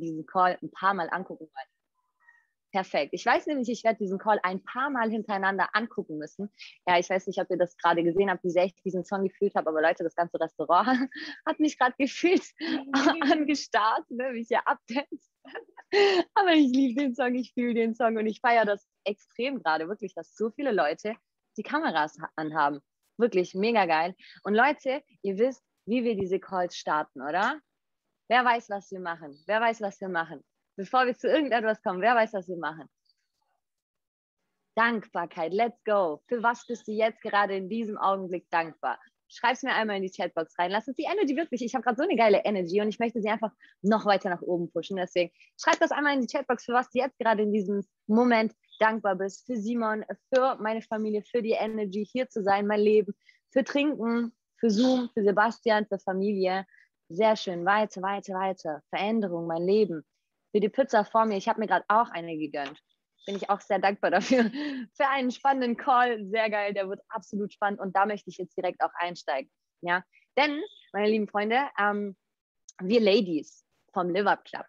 [0.00, 1.76] diesen Call ein paar Mal angucken wollen.
[2.72, 3.14] Perfekt.
[3.14, 6.50] Ich weiß nämlich, ich werde diesen Call ein paar Mal hintereinander angucken müssen.
[6.86, 9.24] Ja, ich weiß nicht, ob ihr das gerade gesehen habt, wie sehr ich diesen Song
[9.24, 11.08] gefühlt habe, aber Leute, das ganze Restaurant
[11.46, 12.44] hat mich gerade gefühlt
[12.92, 15.30] angestarrt, ne, wie ich hier abdance.
[16.34, 19.88] aber ich liebe den Song, ich fühle den Song und ich feiere das extrem gerade,
[19.88, 21.14] wirklich, dass so viele Leute
[21.56, 22.80] die Kameras anhaben.
[23.16, 24.14] Wirklich mega geil.
[24.42, 27.60] Und Leute, ihr wisst, wie wir diese Calls starten, oder?
[28.28, 29.38] Wer weiß, was wir machen?
[29.46, 30.42] Wer weiß, was wir machen?
[30.76, 32.88] Bevor wir zu irgendetwas kommen, wer weiß, was wir machen?
[34.74, 36.22] Dankbarkeit, let's go.
[36.28, 38.98] Für was bist du jetzt gerade in diesem Augenblick dankbar?
[39.28, 40.70] Schreib es mir einmal in die Chatbox rein.
[40.70, 43.20] Lass uns die Energy wirklich, ich habe gerade so eine geile Energy und ich möchte
[43.20, 44.96] sie einfach noch weiter nach oben pushen.
[44.96, 48.52] Deswegen schreib das einmal in die Chatbox, für was du jetzt gerade in diesem Moment
[48.78, 49.46] dankbar bist.
[49.46, 53.14] Für Simon, für meine Familie, für die Energy, hier zu sein, mein Leben,
[53.50, 56.66] für Trinken, für Zoom, für Sebastian, für Familie.
[57.08, 57.64] Sehr schön.
[57.64, 58.82] Weiter, weiter, weiter.
[58.90, 60.04] Veränderung, mein Leben.
[60.52, 61.36] Für die Pizza vor mir.
[61.36, 62.80] Ich habe mir gerade auch eine gegönnt.
[63.26, 64.50] Bin ich auch sehr dankbar dafür.
[64.94, 66.24] Für einen spannenden Call.
[66.26, 66.74] Sehr geil.
[66.74, 67.80] Der wird absolut spannend.
[67.80, 69.50] Und da möchte ich jetzt direkt auch einsteigen.
[69.82, 70.02] Ja,
[70.36, 70.60] denn,
[70.92, 72.16] meine lieben Freunde, ähm,
[72.80, 74.66] wir Ladies vom Live Up Club,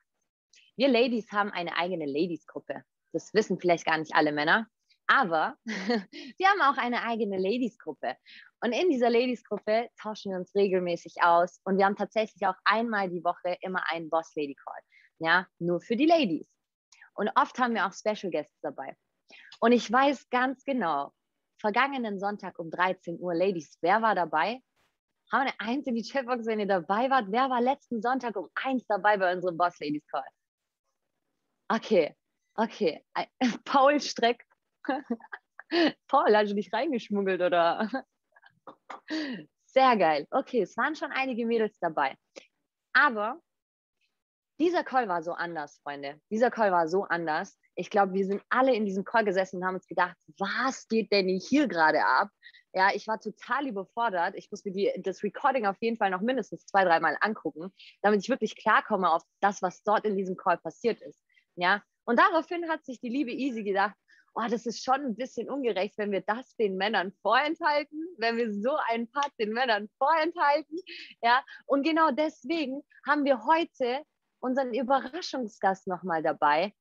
[0.76, 2.84] wir Ladies haben eine eigene Ladies-Gruppe.
[3.14, 4.68] Das wissen vielleicht gar nicht alle Männer.
[5.08, 8.16] Aber wir haben auch eine eigene Ladies-Gruppe.
[8.62, 11.62] Und in dieser Ladies-Gruppe tauschen wir uns regelmäßig aus.
[11.64, 14.82] Und wir haben tatsächlich auch einmal die Woche immer einen Boss-Lady-Call.
[15.20, 16.48] Ja, nur für die Ladies.
[17.14, 18.96] Und oft haben wir auch Special Guests dabei.
[19.60, 21.14] Und ich weiß ganz genau,
[21.60, 24.62] vergangenen Sonntag um 13 Uhr, Ladies, wer war dabei?
[25.32, 27.26] Haben wir eine Eins in die Chatbox, wenn ihr dabei wart?
[27.30, 30.24] Wer war letzten Sonntag um eins dabei bei unserem Boss Ladies Call?
[31.70, 32.16] Okay,
[32.56, 33.04] okay.
[33.66, 34.47] Paul Streck.
[36.08, 37.90] Paul, hast du dich reingeschmuggelt oder?
[39.66, 40.28] Sehr geil.
[40.32, 42.16] Okay, es waren schon einige Mädels dabei.
[42.94, 43.40] Aber
[44.60, 46.20] dieser Call war so anders, Freunde.
[46.32, 47.60] Dieser Call war so anders.
[47.76, 51.12] Ich glaube, wir sind alle in diesem Call gesessen und haben uns gedacht, was geht
[51.12, 52.30] denn hier gerade ab?
[52.74, 54.34] Ja, ich war total überfordert.
[54.36, 58.22] Ich muss mir die, das Recording auf jeden Fall noch mindestens zwei, dreimal angucken, damit
[58.22, 61.22] ich wirklich klarkomme auf das, was dort in diesem Call passiert ist.
[61.56, 63.96] Ja, und daraufhin hat sich die liebe Easy gedacht,
[64.38, 68.54] oh, das ist schon ein bisschen ungerecht, wenn wir das den Männern vorenthalten, wenn wir
[68.54, 70.80] so einen Part den Männern vorenthalten.
[71.22, 74.04] Ja, und genau deswegen haben wir heute
[74.40, 76.74] unseren Überraschungsgast nochmal dabei,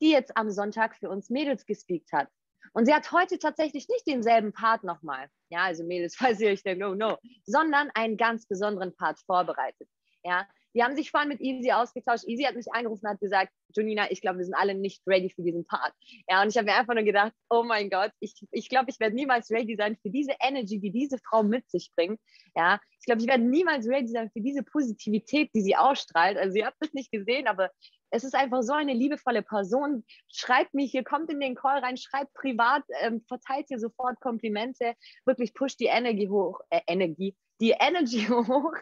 [0.00, 2.28] die jetzt am Sonntag für uns Mädels gespeakt hat.
[2.72, 5.28] Und sie hat heute tatsächlich nicht denselben Part nochmal.
[5.48, 9.88] Ja, also Mädels, falls ihr euch denkt, no, no, sondern einen ganz besonderen Part vorbereitet.
[10.22, 12.24] Ja, die haben sich vorhin mit Easy ausgetauscht.
[12.26, 15.30] Easy hat mich angerufen und hat gesagt, Junina, ich glaube, wir sind alle nicht ready
[15.30, 15.92] für diesen Part.
[16.28, 19.00] Ja, und ich habe mir einfach nur gedacht, oh mein Gott, ich, ich glaube, ich
[19.00, 22.20] werde niemals ready sein für diese Energy, die diese Frau mit sich bringt.
[22.54, 26.36] Ja, ich glaube, ich werde niemals ready sein für diese Positivität, die sie ausstrahlt.
[26.36, 27.70] Also ihr habt es nicht gesehen, aber
[28.10, 30.04] es ist einfach so eine liebevolle Person.
[30.32, 34.94] Schreibt mich hier, kommt in den Call rein, schreibt privat, ähm, verteilt hier sofort Komplimente,
[35.24, 38.74] wirklich pusht die Energie hoch, äh, Energie, die Energy hoch.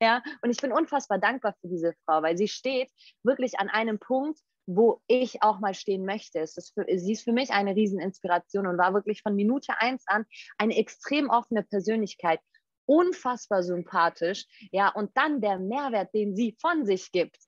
[0.00, 2.90] Ja, und ich bin unfassbar dankbar für diese Frau, weil sie steht
[3.22, 6.40] wirklich an einem Punkt, wo ich auch mal stehen möchte.
[6.40, 10.26] Ist für, sie ist für mich eine Rieseninspiration und war wirklich von Minute eins an
[10.58, 12.40] eine extrem offene Persönlichkeit,
[12.86, 14.46] unfassbar sympathisch.
[14.70, 17.38] Ja, und dann der Mehrwert, den sie von sich gibt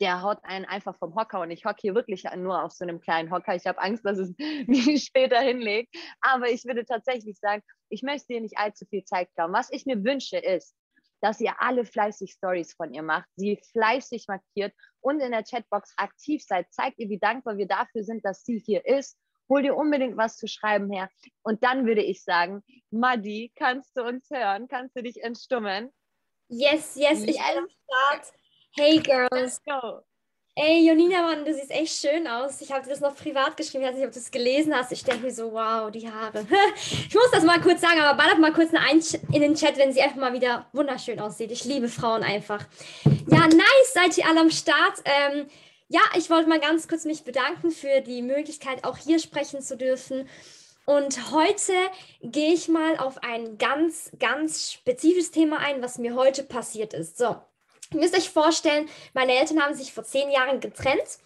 [0.00, 3.00] der haut einen einfach vom Hocker und ich hocke hier wirklich nur auf so einem
[3.00, 3.54] kleinen Hocker.
[3.54, 4.34] Ich habe Angst, dass es
[4.66, 5.94] mich später hinlegt.
[6.20, 9.52] Aber ich würde tatsächlich sagen, ich möchte dir nicht allzu viel Zeit klauen.
[9.52, 10.74] Was ich mir wünsche ist,
[11.20, 15.92] dass ihr alle fleißig Stories von ihr macht, sie fleißig markiert und in der Chatbox
[15.96, 16.72] aktiv seid.
[16.72, 19.18] Zeigt ihr, wie dankbar wir dafür sind, dass sie hier ist.
[19.48, 21.10] Hol dir unbedingt was zu schreiben her.
[21.42, 24.68] Und dann würde ich sagen, Madi, kannst du uns hören?
[24.68, 25.90] Kannst du dich entstummen?
[26.48, 28.32] Yes, yes, ich bin am Start.
[28.76, 29.30] Hey Girls.
[29.32, 30.02] Let's go.
[30.62, 32.60] Ey, Jonina, Mann, du siehst echt schön aus.
[32.60, 33.82] Ich habe dir das noch privat geschrieben.
[33.82, 34.92] Ich weiß nicht, ob du es gelesen hast.
[34.92, 36.46] Ich denke mir so, wow, die Haare.
[36.76, 38.70] ich muss das mal kurz sagen, aber ballert mal kurz
[39.32, 41.50] in den Chat, wenn sie einfach mal wieder wunderschön aussieht.
[41.50, 42.62] Ich liebe Frauen einfach.
[43.04, 45.02] Ja, nice, seid ihr alle am Start.
[45.06, 45.46] Ähm,
[45.88, 49.78] ja, ich wollte mal ganz kurz mich bedanken für die Möglichkeit, auch hier sprechen zu
[49.78, 50.28] dürfen.
[50.84, 51.72] Und heute
[52.22, 57.16] gehe ich mal auf ein ganz, ganz spezifisches Thema ein, was mir heute passiert ist.
[57.16, 57.36] So,
[57.92, 61.18] Ihr müsst euch vorstellen, meine Eltern haben sich vor zehn Jahren getrennt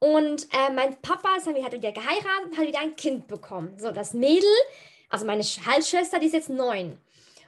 [0.00, 3.74] und äh, mein Papa hat wieder geheiratet und hat wieder ein Kind bekommen.
[3.78, 4.50] So, das Mädel,
[5.08, 6.98] also meine Halsschwester, die ist jetzt neun.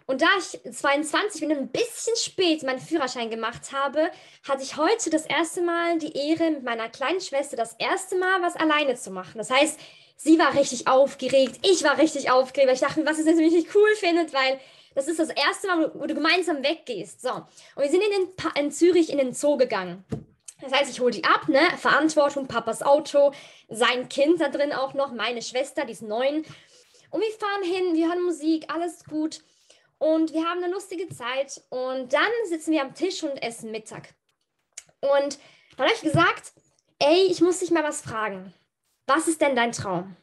[0.06, 4.10] Und da ich 22 bin ein bisschen spät meinen Führerschein gemacht habe,
[4.48, 8.40] hatte ich heute das erste Mal die Ehre, mit meiner kleinen Schwester das erste Mal
[8.40, 9.36] was alleine zu machen.
[9.36, 9.78] Das heißt,
[10.16, 13.52] sie war richtig aufgeregt, ich war richtig aufgeregt, weil ich dachte, was ist das, mich
[13.52, 14.58] nicht cool findet, weil
[14.94, 17.22] das ist das erste Mal, wo du gemeinsam weggehst.
[17.22, 17.32] So.
[17.32, 20.04] Und wir sind in, den, in Zürich in den Zoo gegangen.
[20.60, 21.60] Das heißt, ich hole die ab, ne?
[21.76, 23.32] Verantwortung, Papas Auto,
[23.68, 26.44] sein Kind da drin auch noch, meine Schwester, die ist neun.
[27.10, 29.40] Und wir fahren hin, wir hören Musik, alles gut.
[29.98, 31.62] Und wir haben eine lustige Zeit.
[31.68, 34.14] Und dann sitzen wir am Tisch und essen Mittag.
[35.00, 35.38] Und
[35.76, 36.52] dann habe ich gesagt,
[37.00, 38.54] ey, ich muss dich mal was fragen.
[39.06, 40.16] Was ist denn dein Traum?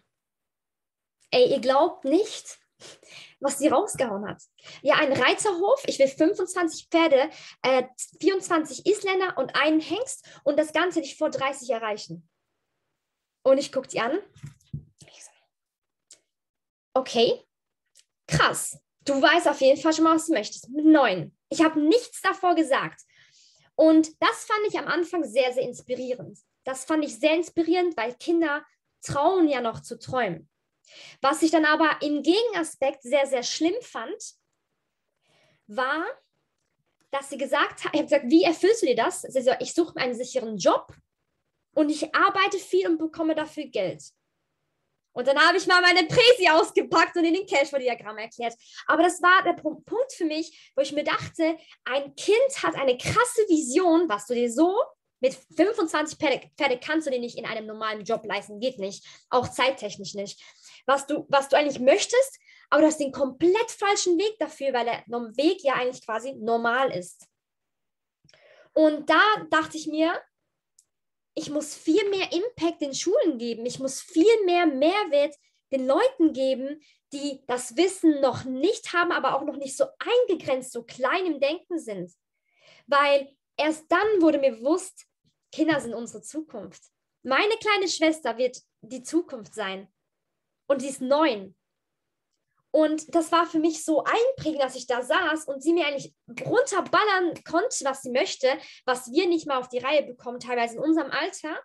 [1.31, 2.57] Ey, ihr glaubt nicht,
[3.39, 4.41] was sie rausgehauen hat.
[4.81, 7.29] Ja, ein Reiterhof, ich will 25 Pferde,
[7.61, 7.83] äh,
[8.19, 12.27] 24 Isländer und einen Hengst und das Ganze nicht vor 30 erreichen.
[13.43, 14.19] Und ich gucke die an
[16.99, 17.41] okay,
[18.27, 18.79] krass.
[19.05, 20.69] Du weißt auf jeden Fall schon mal, was du möchtest.
[20.69, 21.35] Mit neun.
[21.49, 23.01] Ich habe nichts davor gesagt.
[23.75, 26.37] Und das fand ich am Anfang sehr, sehr inspirierend.
[26.65, 28.63] Das fand ich sehr inspirierend, weil Kinder
[29.01, 30.49] trauen ja noch zu träumen.
[31.21, 34.35] Was ich dann aber im Gegenaspekt sehr, sehr schlimm fand,
[35.67, 36.05] war,
[37.11, 39.21] dass sie gesagt hat, ich gesagt, wie erfüllst du dir das?
[39.21, 40.93] Sie so, ich suche einen sicheren Job
[41.73, 44.03] und ich arbeite viel und bekomme dafür Geld.
[45.11, 48.53] Und dann habe ich mal meine Präsi ausgepackt und in den Cashflow-Diagramm erklärt.
[48.87, 52.97] Aber das war der Punkt für mich, wo ich mir dachte, ein Kind hat eine
[52.97, 54.75] krasse Vision, was du dir so
[55.19, 59.05] mit 25 Pferde, Pferde kannst du dir nicht in einem normalen Job leisten, geht nicht,
[59.29, 60.41] auch zeittechnisch nicht.
[60.85, 62.39] Was du, was du eigentlich möchtest,
[62.69, 66.91] aber du hast den komplett falschen Weg dafür, weil der Weg ja eigentlich quasi normal
[66.91, 67.27] ist.
[68.73, 70.21] Und da dachte ich mir,
[71.35, 73.65] ich muss viel mehr Impact den Schulen geben.
[73.65, 75.35] Ich muss viel mehr Mehrwert
[75.71, 76.81] den Leuten geben,
[77.13, 81.39] die das Wissen noch nicht haben, aber auch noch nicht so eingegrenzt, so klein im
[81.39, 82.11] Denken sind.
[82.87, 85.05] Weil erst dann wurde mir bewusst,
[85.51, 86.83] Kinder sind unsere Zukunft.
[87.23, 89.91] Meine kleine Schwester wird die Zukunft sein.
[90.67, 91.55] Und sie ist neun.
[92.71, 96.13] Und das war für mich so einprägend, dass ich da saß und sie mir eigentlich
[96.45, 98.47] runterballern konnte, was sie möchte,
[98.85, 101.59] was wir nicht mal auf die Reihe bekommen, teilweise in unserem Alter,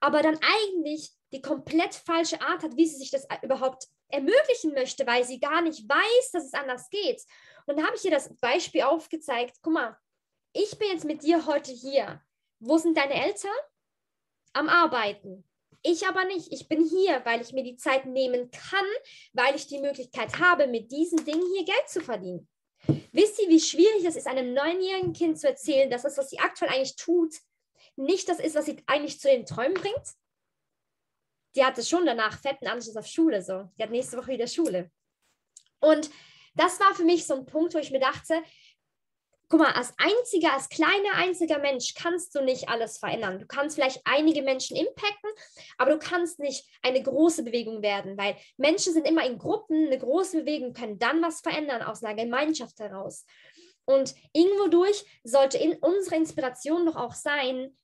[0.00, 5.06] aber dann eigentlich die komplett falsche Art hat, wie sie sich das überhaupt ermöglichen möchte,
[5.06, 7.22] weil sie gar nicht weiß, dass es anders geht.
[7.66, 9.56] Und da habe ich ihr das Beispiel aufgezeigt.
[9.62, 9.96] Guck mal,
[10.52, 12.20] ich bin jetzt mit dir heute hier.
[12.60, 13.50] Wo sind deine Eltern?
[14.52, 15.44] Am Arbeiten.
[15.82, 16.52] Ich aber nicht.
[16.52, 18.84] Ich bin hier, weil ich mir die Zeit nehmen kann,
[19.32, 22.46] weil ich die Möglichkeit habe, mit diesen Dingen hier Geld zu verdienen.
[23.12, 26.38] Wisst ihr, wie schwierig es ist, einem neunjährigen Kind zu erzählen, dass das, was sie
[26.38, 27.34] aktuell eigentlich tut,
[27.96, 30.14] nicht das ist, was sie eigentlich zu den Träumen bringt?
[31.56, 33.68] Die hatte schon danach fetten Anschluss auf Schule, so.
[33.78, 34.90] Die hat nächste Woche wieder Schule.
[35.80, 36.10] Und
[36.54, 38.42] das war für mich so ein Punkt, wo ich mir dachte,
[39.50, 43.40] guck mal, als einziger, als kleiner einziger Mensch kannst du nicht alles verändern.
[43.40, 45.30] Du kannst vielleicht einige Menschen impacten,
[45.76, 49.88] aber du kannst nicht eine große Bewegung werden, weil Menschen sind immer in Gruppen.
[49.88, 53.26] Eine große Bewegung können dann was verändern aus einer Gemeinschaft heraus.
[53.84, 57.76] Und irgendwo durch sollte in unsere Inspiration doch auch sein,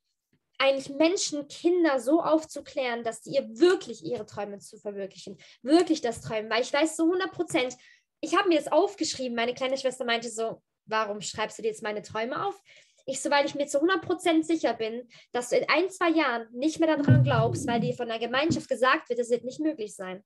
[0.59, 6.21] eigentlich Menschen, Kinder so aufzuklären, dass sie ihr wirklich ihre Träume zu verwirklichen, wirklich das
[6.21, 6.49] Träumen.
[6.49, 7.77] Weil ich weiß so 100 Prozent,
[8.21, 11.83] ich habe mir das aufgeschrieben, meine kleine Schwester meinte so, warum schreibst du dir jetzt
[11.83, 12.61] meine Träume auf?
[13.09, 16.81] Ich so, ich mir zu 100% sicher bin, dass du in ein, zwei Jahren nicht
[16.81, 20.25] mehr daran glaubst, weil dir von der Gemeinschaft gesagt wird, es wird nicht möglich sein.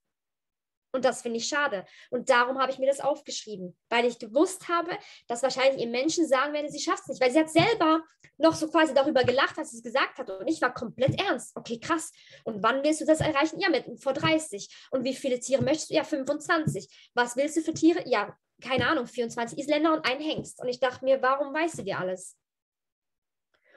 [0.92, 1.84] Und das finde ich schade.
[2.10, 4.90] Und darum habe ich mir das aufgeschrieben, weil ich gewusst habe,
[5.28, 7.22] dass wahrscheinlich ihr Menschen sagen werden, sie schafft es nicht.
[7.22, 8.02] Weil sie hat selber
[8.38, 10.30] noch so quasi darüber gelacht, was sie es gesagt hat.
[10.30, 11.56] Und ich war komplett ernst.
[11.56, 12.10] Okay, krass.
[12.44, 13.60] Und wann willst du das erreichen?
[13.60, 14.68] Ja, mit vor 30.
[14.90, 15.94] Und wie viele Tiere möchtest du?
[15.94, 17.10] Ja, 25.
[17.14, 18.02] Was willst du für Tiere?
[18.06, 20.60] Ja, keine Ahnung, 24 Isländer und ein Hengst.
[20.60, 22.36] Und ich dachte mir, warum weißt du dir alles?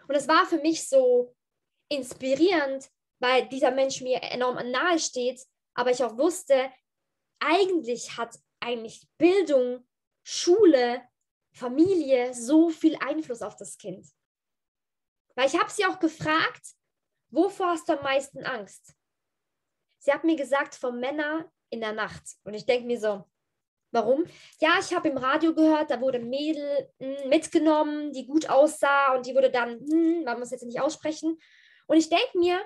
[0.08, 1.36] Und es war für mich so
[1.90, 2.90] inspirierend,
[3.20, 5.42] weil dieser Mensch mir enorm nahe steht,
[5.76, 6.70] aber ich auch wusste,
[7.44, 9.86] eigentlich hat eigentlich Bildung,
[10.24, 11.02] Schule,
[11.54, 14.08] Familie so viel Einfluss auf das Kind.
[15.36, 16.74] Weil ich habe sie auch gefragt,
[17.30, 18.96] wovor hast du am meisten Angst?
[20.00, 22.24] Sie hat mir gesagt, vor Männern in der Nacht.
[22.44, 23.26] Und ich denke mir so,
[23.94, 24.26] Warum?
[24.60, 29.14] Ja, ich habe im Radio gehört, da wurde ein Mädel hm, mitgenommen, die gut aussah
[29.14, 31.38] und die wurde dann, hm, man muss jetzt nicht aussprechen.
[31.86, 32.60] Und ich denke mir,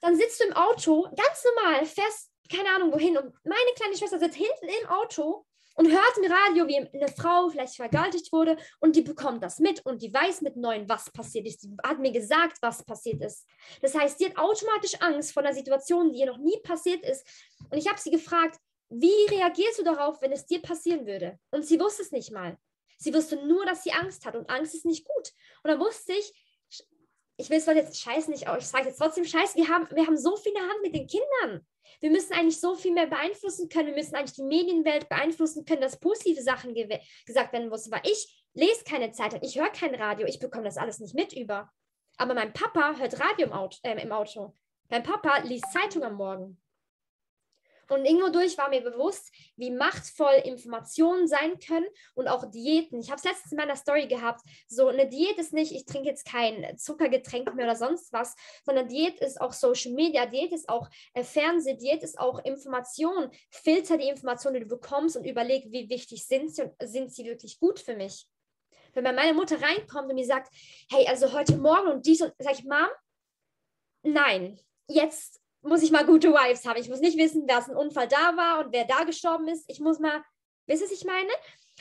[0.00, 3.16] dann sitzt du im Auto, ganz normal, fest, keine Ahnung wohin.
[3.16, 5.46] Und meine kleine Schwester sitzt hinten im Auto
[5.76, 9.84] und hört im Radio, wie eine Frau vielleicht vergewaltigt wurde und die bekommt das mit
[9.84, 11.62] und die weiß mit neun, was passiert ist.
[11.64, 13.46] Die hat mir gesagt, was passiert ist.
[13.82, 17.26] Das heißt, sie hat automatisch Angst vor einer Situation, die ihr noch nie passiert ist.
[17.70, 18.58] Und ich habe sie gefragt,
[18.88, 21.38] wie reagierst du darauf, wenn es dir passieren würde?
[21.50, 22.56] Und sie wusste es nicht mal.
[22.98, 25.32] Sie wusste nur, dass sie Angst hat und Angst ist nicht gut.
[25.62, 26.32] Und dann wusste ich,
[27.36, 30.06] ich will es jetzt scheiße nicht, aber ich sage jetzt trotzdem scheiße, wir haben, wir
[30.06, 31.66] haben so viel in der Hand mit den Kindern.
[32.04, 33.86] Wir müssen eigentlich so viel mehr beeinflussen können.
[33.86, 37.90] Wir müssen eigentlich die Medienwelt beeinflussen können, dass positive Sachen gesagt werden müssen.
[37.90, 41.32] Weil ich lese keine Zeitung, ich höre kein Radio, ich bekomme das alles nicht mit
[41.32, 41.72] über.
[42.18, 43.78] Aber mein Papa hört Radio im Auto.
[43.84, 44.54] Äh, im Auto.
[44.90, 46.60] Mein Papa liest Zeitung am Morgen.
[47.90, 53.00] Und irgendwo durch war mir bewusst, wie machtvoll Informationen sein können und auch Diäten.
[53.00, 54.40] Ich habe es letztens in meiner Story gehabt.
[54.66, 58.88] So eine Diät ist nicht, ich trinke jetzt kein Zuckergetränk mehr oder sonst was, sondern
[58.88, 63.30] Diät ist auch Social Media, Diät ist auch äh, Fernseh, Diät ist auch Information.
[63.50, 67.24] Filter die Informationen, die du bekommst und überleg, wie wichtig sind sie und sind sie
[67.24, 68.26] wirklich gut für mich.
[68.94, 70.54] Wenn meine Mutter reinkommt und mir sagt,
[70.90, 72.88] hey, also heute Morgen und dies und sag ich, Mom,
[74.02, 76.80] nein, jetzt muss ich mal gute Wives haben.
[76.80, 79.64] Ich muss nicht wissen, dass ein Unfall da war und wer da gestorben ist.
[79.68, 80.22] Ich muss mal,
[80.66, 81.30] wisst ihr, was ich meine?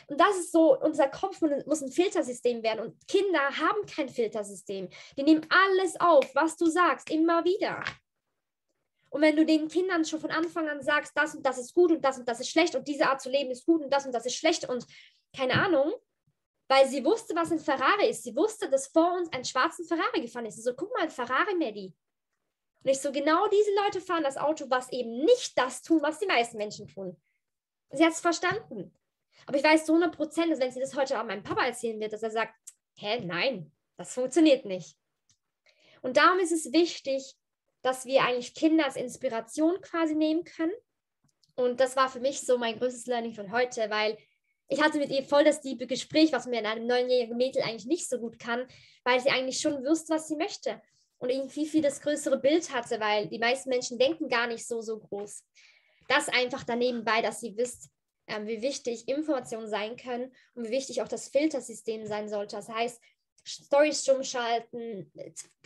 [0.07, 2.79] Und das ist so, unser Kopf muss ein Filtersystem werden.
[2.79, 4.89] Und Kinder haben kein Filtersystem.
[5.17, 7.83] Die nehmen alles auf, was du sagst, immer wieder.
[9.09, 11.91] Und wenn du den Kindern schon von Anfang an sagst, das und das ist gut
[11.91, 14.07] und das und das ist schlecht und diese Art zu leben ist gut und das
[14.07, 14.87] und das ist schlecht und
[15.35, 15.93] keine Ahnung,
[16.67, 18.23] weil sie wusste, was ein Ferrari ist.
[18.23, 20.63] Sie wusste, dass vor uns ein schwarzen Ferrari gefahren ist.
[20.63, 21.93] So, guck mal, ein Ferrari, Maddie.
[22.83, 26.19] Und ich so, genau diese Leute fahren das Auto, was eben nicht das tun, was
[26.19, 27.15] die meisten Menschen tun.
[27.91, 28.93] Sie hat es verstanden.
[29.45, 31.99] Aber ich weiß zu 100 Prozent, dass wenn sie das heute auch meinem Papa erzählen
[31.99, 32.53] wird, dass er sagt,
[32.95, 34.97] hä, nein, das funktioniert nicht.
[36.01, 37.35] Und darum ist es wichtig,
[37.81, 40.73] dass wir eigentlich Kinder als Inspiration quasi nehmen können.
[41.55, 44.17] Und das war für mich so mein größtes Learning von heute, weil
[44.67, 47.85] ich hatte mit ihr voll das liebe Gespräch, was mir in einem neunjährigen Mädel eigentlich
[47.85, 48.65] nicht so gut kann,
[49.03, 50.81] weil sie eigentlich schon wusste, was sie möchte
[51.23, 54.81] und irgendwie viel das größere Bild hatte, weil die meisten Menschen denken gar nicht so,
[54.81, 55.45] so groß.
[56.09, 57.89] Das einfach daneben bei, dass sie wisst,
[58.27, 62.57] ähm, wie wichtig Informationen sein können und wie wichtig auch das Filtersystem sein sollte.
[62.57, 63.01] Das heißt,
[63.45, 65.13] Stories stumm schalten,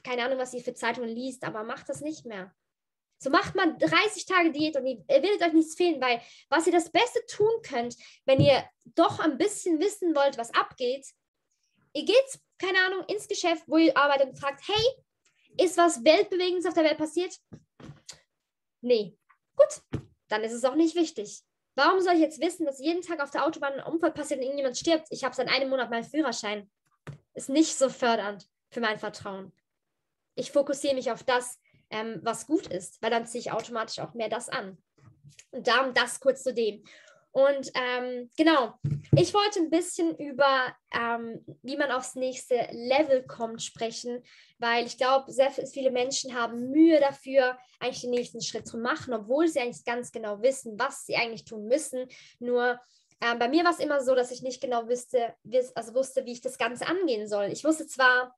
[0.04, 2.54] keine Ahnung, was ihr für Zeitungen liest, aber macht das nicht mehr.
[3.18, 6.74] So macht man 30 Tage Diät und ihr werdet euch nichts fehlen, weil was ihr
[6.74, 7.96] das Beste tun könnt,
[8.26, 11.08] wenn ihr doch ein bisschen wissen wollt, was abgeht,
[11.94, 14.86] ihr geht, keine Ahnung, ins Geschäft, wo ihr arbeitet und fragt, hey,
[15.60, 17.38] ist was Weltbewegendes auf der Welt passiert?
[18.82, 19.18] Nee.
[19.56, 21.42] Gut, dann ist es auch nicht wichtig.
[21.76, 24.46] Warum soll ich jetzt wissen, dass jeden Tag auf der Autobahn ein Unfall passiert und
[24.46, 25.08] irgendjemand stirbt?
[25.12, 26.70] Ich habe seit einem Monat meinen Führerschein.
[27.34, 29.52] Ist nicht so fördernd für mein Vertrauen.
[30.36, 31.60] Ich fokussiere mich auf das,
[31.90, 34.78] ähm, was gut ist, weil dann ziehe ich automatisch auch mehr das an.
[35.52, 36.84] Und darum das kurz zu dem.
[37.38, 38.74] Und ähm, genau,
[39.16, 44.24] ich wollte ein bisschen über, ähm, wie man aufs nächste Level kommt, sprechen,
[44.58, 49.14] weil ich glaube, sehr viele Menschen haben Mühe dafür, eigentlich den nächsten Schritt zu machen,
[49.14, 52.08] obwohl sie eigentlich ganz genau wissen, was sie eigentlich tun müssen.
[52.40, 52.80] Nur
[53.22, 55.36] ähm, bei mir war es immer so, dass ich nicht genau wusste,
[55.76, 57.52] also wusste, wie ich das Ganze angehen soll.
[57.52, 58.36] Ich wusste zwar,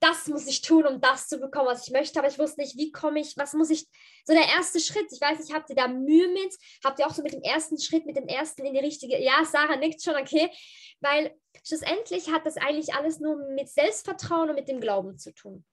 [0.00, 2.18] das muss ich tun, um das zu bekommen, was ich möchte.
[2.18, 3.86] Aber ich wusste nicht, wie komme ich, was muss ich,
[4.24, 5.12] so der erste Schritt.
[5.12, 6.56] Ich weiß nicht, habt ihr da Mühe mit?
[6.82, 9.44] Habt ihr auch so mit dem ersten Schritt, mit dem ersten in die richtige, ja,
[9.44, 10.50] Sarah nickt schon, okay.
[11.00, 15.64] Weil schlussendlich hat das eigentlich alles nur mit Selbstvertrauen und mit dem Glauben zu tun.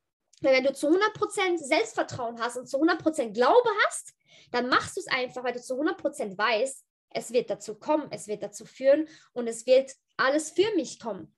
[0.42, 4.14] Weil wenn du zu 100% Selbstvertrauen hast und zu 100% Glaube hast,
[4.52, 8.28] dann machst du es einfach, weil du zu 100% weißt, es wird dazu kommen, es
[8.28, 11.34] wird dazu führen und es wird alles für mich kommen.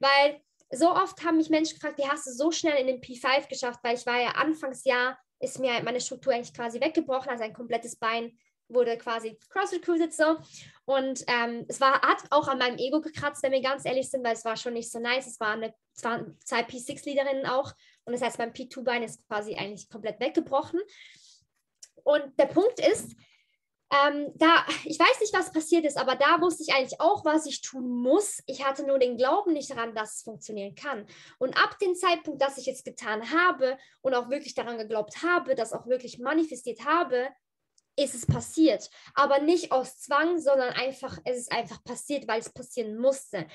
[0.00, 3.48] Weil so oft haben mich Menschen gefragt, wie hast du so schnell in den P5
[3.48, 7.52] geschafft, weil ich war ja Anfangsjahr, ist mir meine Struktur eigentlich quasi weggebrochen, also ein
[7.52, 8.36] komplettes Bein
[8.68, 10.36] wurde quasi cross-recruited so.
[10.84, 14.24] Und ähm, es war, hat auch an meinem Ego gekratzt, wenn wir ganz ehrlich sind,
[14.24, 15.26] weil es war schon nicht so nice.
[15.26, 17.72] Es waren, eine, es waren zwei P6-Leaderinnen auch.
[18.04, 20.80] Und das heißt, mein P2-Bein ist quasi eigentlich komplett weggebrochen.
[22.04, 23.14] Und der Punkt ist,
[23.94, 27.46] ähm, da, ich weiß nicht, was passiert ist, aber da wusste ich eigentlich auch, was
[27.46, 28.42] ich tun muss.
[28.46, 31.06] Ich hatte nur den Glauben nicht daran, dass es funktionieren kann.
[31.38, 35.54] Und ab dem Zeitpunkt, dass ich es getan habe und auch wirklich daran geglaubt habe,
[35.54, 37.28] das auch wirklich manifestiert habe,
[37.96, 38.90] ist es passiert.
[39.14, 43.46] Aber nicht aus Zwang, sondern einfach, es ist einfach passiert, weil es passieren musste.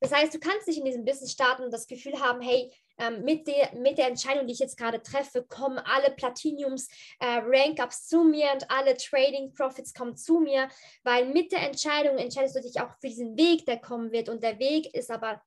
[0.00, 3.22] Das heißt, du kannst nicht in diesem Business starten und das Gefühl haben, hey, ähm,
[3.22, 6.88] mit, der, mit der Entscheidung, die ich jetzt gerade treffe, kommen alle Platinums,
[7.20, 10.68] äh, Rank-Ups zu mir und alle Trading Profits kommen zu mir,
[11.04, 14.28] weil mit der Entscheidung entscheidest du dich auch für diesen Weg, der kommen wird.
[14.28, 15.40] Und der Weg ist aber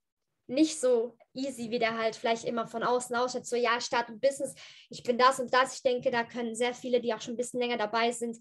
[0.46, 3.46] nicht so easy, wie der halt vielleicht immer von außen ausschaut.
[3.46, 4.54] So, ja, start ein Business,
[4.90, 5.76] ich bin das und das.
[5.76, 8.38] Ich denke, da können sehr viele, die auch schon ein bisschen länger dabei sind,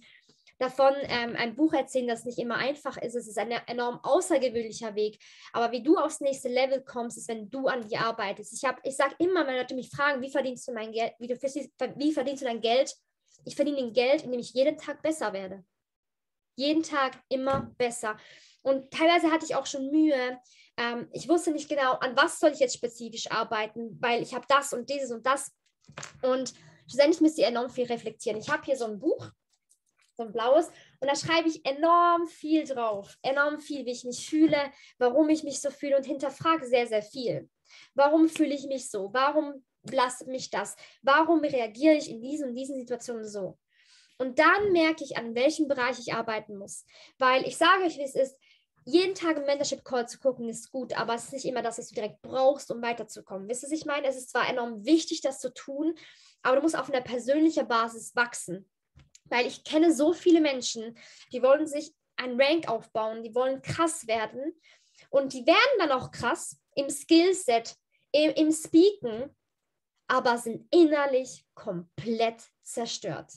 [0.62, 3.16] davon ähm, ein Buch erzählen, das nicht immer einfach ist.
[3.16, 5.20] Es ist ein enorm außergewöhnlicher Weg.
[5.54, 8.54] Aber wie du aufs nächste Level kommst, ist, wenn du an dir arbeitest.
[8.54, 11.36] Ich, ich sage immer, wenn Leute mich fragen, wie verdienst du mein Geld, wie, du,
[11.36, 12.94] wie verdienst du dein Geld?
[13.44, 15.66] Ich verdiene Geld, indem ich jeden Tag besser werde.
[16.56, 18.18] Jeden Tag immer besser.
[18.62, 20.40] Und teilweise hatte ich auch schon Mühe.
[20.78, 24.46] Ähm, ich wusste nicht genau, an was soll ich jetzt spezifisch arbeiten, weil ich habe
[24.48, 25.52] das und dieses und das.
[26.22, 26.54] Und
[26.88, 28.40] schlussendlich müsst ihr enorm viel reflektieren.
[28.40, 29.32] Ich habe hier so ein Buch,
[30.22, 30.68] so ein blaues.
[31.00, 33.18] Und da schreibe ich enorm viel drauf.
[33.22, 37.02] Enorm viel, wie ich mich fühle, warum ich mich so fühle und hinterfrage sehr, sehr
[37.02, 37.50] viel.
[37.94, 39.10] Warum fühle ich mich so?
[39.14, 40.76] Warum belastet mich das?
[41.02, 43.58] Warum reagiere ich in diesen und diesen Situationen so?
[44.18, 46.86] Und dann merke ich, an welchem Bereich ich arbeiten muss.
[47.18, 48.38] Weil ich sage euch, wie es ist,
[48.86, 51.78] jeden Tag im Mentorship Call zu gucken, ist gut, aber es ist nicht immer das,
[51.78, 53.48] was du direkt brauchst, um weiterzukommen.
[53.48, 54.08] Wisst ihr, was ich meine?
[54.08, 55.94] Es ist zwar enorm wichtig, das zu tun,
[56.42, 58.71] aber du musst auf einer persönlichen Basis wachsen.
[59.32, 60.98] Weil ich kenne so viele Menschen,
[61.32, 64.54] die wollen sich ein Rank aufbauen, die wollen krass werden
[65.10, 67.76] und die werden dann auch krass im Skillset,
[68.12, 69.36] im, im Speaken,
[70.08, 73.32] aber sind innerlich komplett zerstört,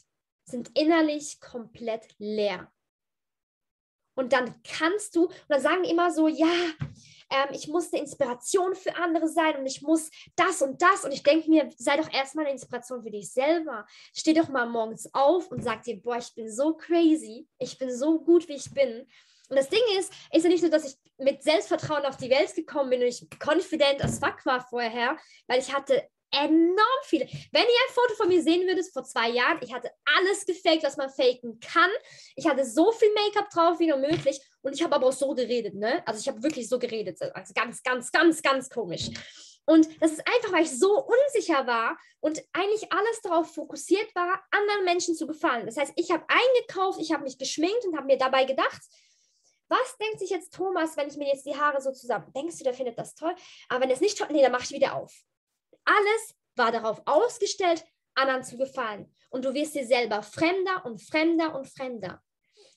[0.44, 2.70] sind innerlich komplett leer.
[4.16, 6.52] Und dann kannst du, und dann sagen immer so, ja,
[7.34, 11.04] ähm, ich muss eine Inspiration für andere sein und ich muss das und das.
[11.04, 13.86] Und ich denke mir, sei doch erstmal eine Inspiration für dich selber.
[14.14, 17.94] Steh doch mal morgens auf und sag dir, boah, ich bin so crazy, ich bin
[17.94, 19.06] so gut, wie ich bin.
[19.48, 22.54] Und das Ding ist, ist ja nicht so, dass ich mit Selbstvertrauen auf die Welt
[22.54, 27.26] gekommen bin und ich confident as fuck war vorher, weil ich hatte enorm viele.
[27.52, 30.82] Wenn ihr ein Foto von mir sehen würdet vor zwei Jahren, ich hatte alles gefaked,
[30.82, 31.90] was man faken kann.
[32.36, 35.34] Ich hatte so viel Make-up drauf wie nur möglich und ich habe aber auch so
[35.34, 36.02] geredet, ne?
[36.06, 39.10] Also ich habe wirklich so geredet, also ganz, ganz, ganz, ganz komisch.
[39.66, 44.42] Und das ist einfach, weil ich so unsicher war und eigentlich alles darauf fokussiert war,
[44.50, 45.66] anderen Menschen zu gefallen.
[45.66, 48.82] Das heißt, ich habe eingekauft, ich habe mich geschminkt und habe mir dabei gedacht,
[49.68, 52.30] was denkt sich jetzt Thomas, wenn ich mir jetzt die Haare so zusammen?
[52.34, 53.34] Denkst du, der findet das toll?
[53.68, 55.12] Aber wenn es nicht toll, nee, dann mache ich wieder auf.
[55.84, 59.12] Alles war darauf ausgestellt, anderen zu gefallen.
[59.30, 62.22] Und du wirst dir selber fremder und fremder und fremder.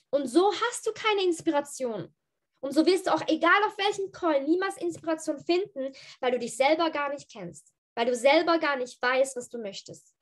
[0.09, 2.13] Und so hast du keine Inspiration.
[2.59, 6.57] Und so wirst du auch, egal auf welchem Call, niemals Inspiration finden, weil du dich
[6.57, 10.15] selber gar nicht kennst, weil du selber gar nicht weißt, was du möchtest.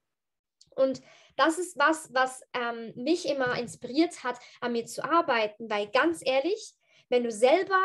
[0.71, 1.01] Und
[1.37, 6.21] das ist was, was ähm, mich immer inspiriert hat, an mir zu arbeiten, weil ganz
[6.25, 6.73] ehrlich,
[7.07, 7.79] wenn du selber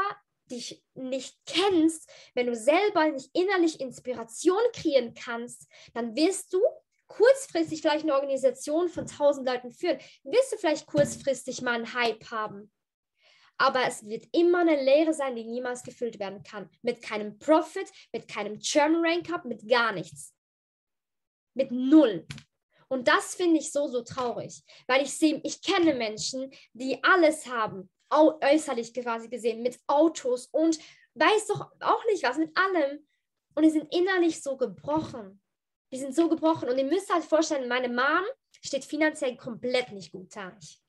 [0.50, 6.60] dich nicht kennst, wenn du selber nicht innerlich Inspiration kreieren kannst, dann wirst du
[7.06, 9.98] kurzfristig vielleicht eine Organisation von 1000 Leuten führen.
[10.22, 12.72] Wirst du vielleicht kurzfristig mal einen Hype haben.
[13.58, 16.70] Aber es wird immer eine Lehre sein, die niemals gefüllt werden kann.
[16.80, 20.34] Mit keinem Profit, mit keinem German Rank Up, mit gar nichts.
[21.54, 22.26] Mit null.
[22.88, 27.46] Und das finde ich so, so traurig, weil ich sehe, ich kenne Menschen, die alles
[27.46, 30.78] haben, äußerlich quasi gesehen, mit Autos und
[31.14, 33.06] weiß doch auch nicht was, mit allem.
[33.54, 35.40] Und die sind innerlich so gebrochen.
[35.92, 36.68] Die sind so gebrochen.
[36.68, 38.24] Und ihr müsst halt vorstellen, meine Mom
[38.62, 40.56] steht finanziell komplett nicht gut da.
[40.60, 40.80] Ich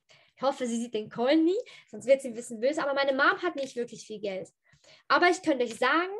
[0.41, 1.57] hoffe, sie sieht den Call nie,
[1.89, 2.81] sonst wird sie ein bisschen böse.
[2.81, 4.49] Aber meine Mom hat nicht wirklich viel Geld.
[5.07, 6.13] Aber ich könnte euch sagen,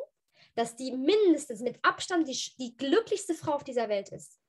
[0.55, 4.39] dass die mindestens mit Abstand die, die glücklichste Frau auf dieser Welt ist.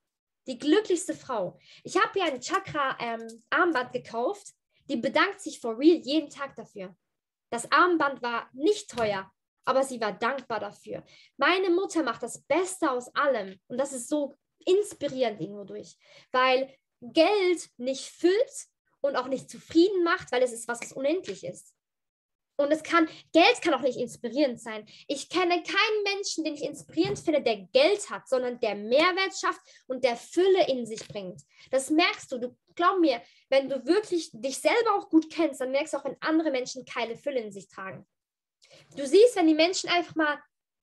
[0.46, 1.58] Die glücklichste Frau.
[1.84, 4.54] Ich habe ihr ein Chakra-Armband ähm, gekauft
[4.88, 6.94] die bedankt sich for real jeden Tag dafür.
[7.50, 9.30] Das Armband war nicht teuer,
[9.64, 11.04] aber sie war dankbar dafür.
[11.36, 15.96] Meine Mutter macht das Beste aus allem und das ist so inspirierend irgendwo durch,
[16.30, 18.66] weil Geld nicht füllt
[19.00, 21.74] und auch nicht zufrieden macht, weil es ist was, was unendlich ist.
[22.56, 24.86] Und es kann, Geld kann auch nicht inspirierend sein.
[25.08, 29.60] Ich kenne keinen Menschen, den ich inspirierend finde, der Geld hat, sondern der Mehrwert schafft
[29.86, 31.40] und der Fülle in sich bringt.
[31.70, 32.38] Das merkst du.
[32.38, 36.04] Du glaub mir, wenn du wirklich dich selber auch gut kennst, dann merkst du auch,
[36.04, 38.06] wenn andere Menschen keine Fülle in sich tragen.
[38.96, 40.38] Du siehst, wenn die Menschen einfach mal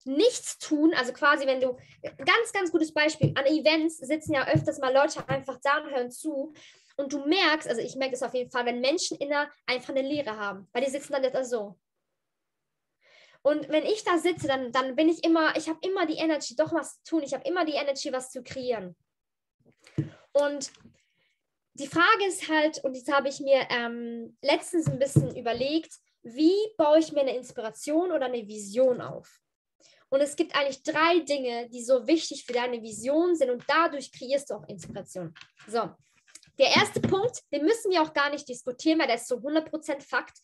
[0.05, 4.79] nichts tun, also quasi, wenn du, ganz, ganz gutes Beispiel, an Events sitzen ja öfters
[4.79, 6.53] mal Leute einfach da und hören zu
[6.99, 10.01] und du merkst, also ich merke es auf jeden Fall, wenn Menschen inner einfach eine
[10.01, 11.79] Lehre haben, weil die sitzen dann etwa so.
[13.41, 16.57] Und wenn ich da sitze, dann, dann bin ich immer, ich habe immer die Energy,
[16.57, 17.23] doch was zu tun.
[17.23, 18.97] Ich habe immer die Energy, was zu kreieren.
[20.33, 20.73] Und
[21.75, 26.53] die Frage ist halt, und jetzt habe ich mir ähm, letztens ein bisschen überlegt, wie
[26.75, 29.39] baue ich mir eine Inspiration oder eine Vision auf?
[30.09, 34.11] Und es gibt eigentlich drei Dinge, die so wichtig für deine Vision sind und dadurch
[34.11, 35.33] kreierst du auch Inspiration.
[35.65, 35.91] So,
[36.59, 40.01] der erste Punkt, den müssen wir auch gar nicht diskutieren, weil der ist so 100%
[40.01, 40.37] Fakt.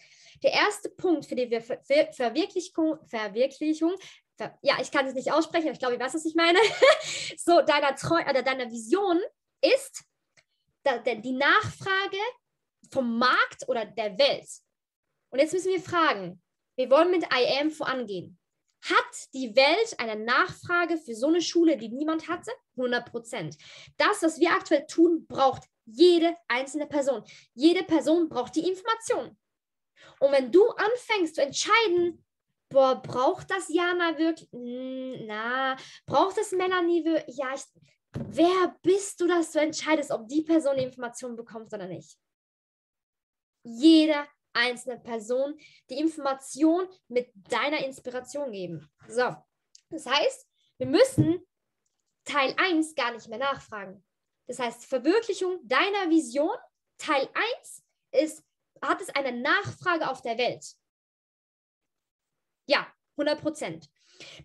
[0.43, 3.95] Der erste Punkt für die Ver Ver Verwirklichung, Verwirklichung
[4.38, 6.60] Ver ja, ich kann es nicht aussprechen, aber ich glaube, ich weiß, was ich meine,
[7.38, 9.19] so deiner, Treu oder deiner Vision
[9.62, 10.04] ist
[11.06, 12.17] die Nachfrage
[12.91, 14.47] vom Markt oder der Welt.
[15.32, 16.41] Und jetzt müssen wir fragen,
[16.78, 18.38] wir wollen mit IAM vorangehen.
[18.84, 22.51] Hat die Welt eine Nachfrage für so eine Schule, die niemand hatte?
[22.78, 23.58] 100 Prozent.
[23.97, 27.24] Das, was wir aktuell tun, braucht jede einzelne Person.
[27.54, 29.38] Jede Person braucht die Information.
[30.19, 32.26] Und wenn du anfängst zu entscheiden,
[32.69, 34.50] boah, braucht das Jana wirklich?
[34.52, 37.38] Na, braucht das Melanie wirklich?
[37.38, 37.63] Ja, ich,
[38.13, 42.17] wer bist du, dass du entscheidest, ob die Person die Information bekommt oder nicht?
[43.63, 45.58] Jede einzelne Person
[45.89, 48.89] die Information mit deiner Inspiration geben.
[49.08, 49.36] So,
[49.89, 51.45] das heißt, wir müssen
[52.24, 54.05] Teil 1 gar nicht mehr nachfragen.
[54.47, 56.55] Das heißt, Verwirklichung deiner Vision,
[56.97, 57.27] Teil
[57.60, 58.43] 1 ist,
[58.81, 60.65] hat es eine Nachfrage auf der Welt?
[62.67, 63.89] Ja, 100 Prozent.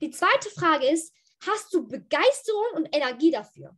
[0.00, 1.14] Die zweite Frage ist,
[1.46, 3.76] hast du Begeisterung und Energie dafür?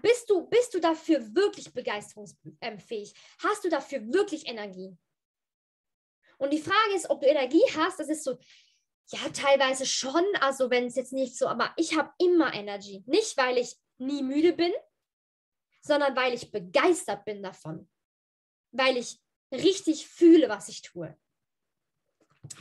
[0.00, 3.14] Bist du, bist du dafür wirklich begeisterungsfähig?
[3.42, 4.96] Hast du dafür wirklich Energie?
[6.38, 8.38] Und die Frage ist, ob du Energie hast, das ist so,
[9.08, 13.02] ja, teilweise schon, also wenn es jetzt nicht so, aber ich habe immer Energie.
[13.06, 14.72] Nicht, weil ich nie müde bin,
[15.80, 17.88] sondern weil ich begeistert bin davon.
[18.72, 19.20] Weil ich
[19.52, 21.16] richtig fühle, was ich tue.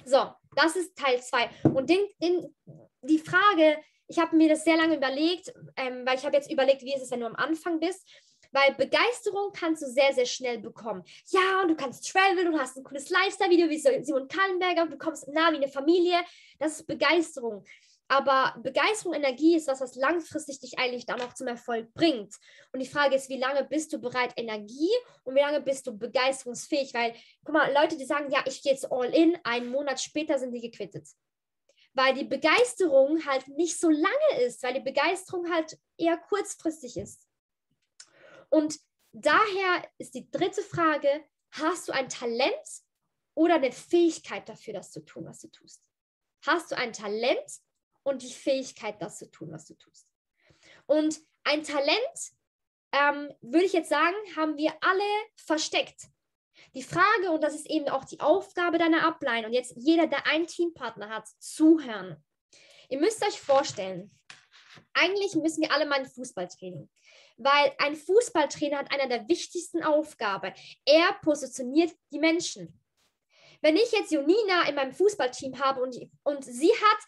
[0.05, 1.49] So, das ist Teil 2.
[1.73, 2.55] Und den, den,
[3.01, 6.81] die Frage, ich habe mir das sehr lange überlegt, ähm, weil ich habe jetzt überlegt,
[6.81, 8.07] wie ist es, wenn du am Anfang bist.
[8.51, 11.03] Weil Begeisterung kannst du sehr, sehr schnell bekommen.
[11.27, 14.97] Ja, und du kannst traveln, du hast ein cooles Lifestyle-Video wie Simon Kallenberger und du
[14.97, 16.19] kommst nah wie eine Familie.
[16.59, 17.63] Das ist Begeisterung.
[18.11, 22.35] Aber Begeisterung, Energie ist was, was langfristig dich eigentlich dann auch zum Erfolg bringt.
[22.73, 24.91] Und die Frage ist, wie lange bist du bereit, Energie
[25.23, 26.93] und wie lange bist du begeisterungsfähig?
[26.93, 30.37] Weil, guck mal, Leute, die sagen, ja, ich gehe jetzt all in, einen Monat später
[30.37, 31.07] sind die gequittet.
[31.93, 37.25] Weil die Begeisterung halt nicht so lange ist, weil die Begeisterung halt eher kurzfristig ist.
[38.49, 38.77] Und
[39.13, 42.67] daher ist die dritte Frage, hast du ein Talent
[43.35, 45.81] oder eine Fähigkeit dafür, das zu tun, was du tust?
[46.45, 47.61] Hast du ein Talent
[48.03, 50.07] und die Fähigkeit, das zu tun, was du tust.
[50.85, 51.99] Und ein Talent,
[52.91, 55.03] ähm, würde ich jetzt sagen, haben wir alle
[55.35, 56.07] versteckt.
[56.75, 60.27] Die Frage, und das ist eben auch die Aufgabe deiner Upline, und jetzt jeder, der
[60.27, 62.23] einen Teampartner hat, zuhören.
[62.89, 64.11] Ihr müsst euch vorstellen,
[64.93, 66.89] eigentlich müssen wir alle mal ein Fußballtraining.
[67.37, 70.53] Weil ein Fußballtrainer hat einer der wichtigsten Aufgaben.
[70.85, 72.79] Er positioniert die Menschen.
[73.61, 76.99] Wenn ich jetzt Jonina in meinem Fußballteam habe und, und sie hat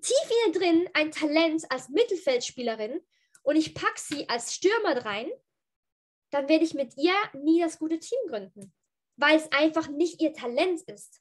[0.00, 3.00] tief in ihr drin ein Talent als Mittelfeldspielerin
[3.42, 5.30] und ich packe sie als Stürmer rein,
[6.30, 8.72] dann werde ich mit ihr nie das gute Team gründen,
[9.16, 11.20] weil es einfach nicht ihr Talent ist.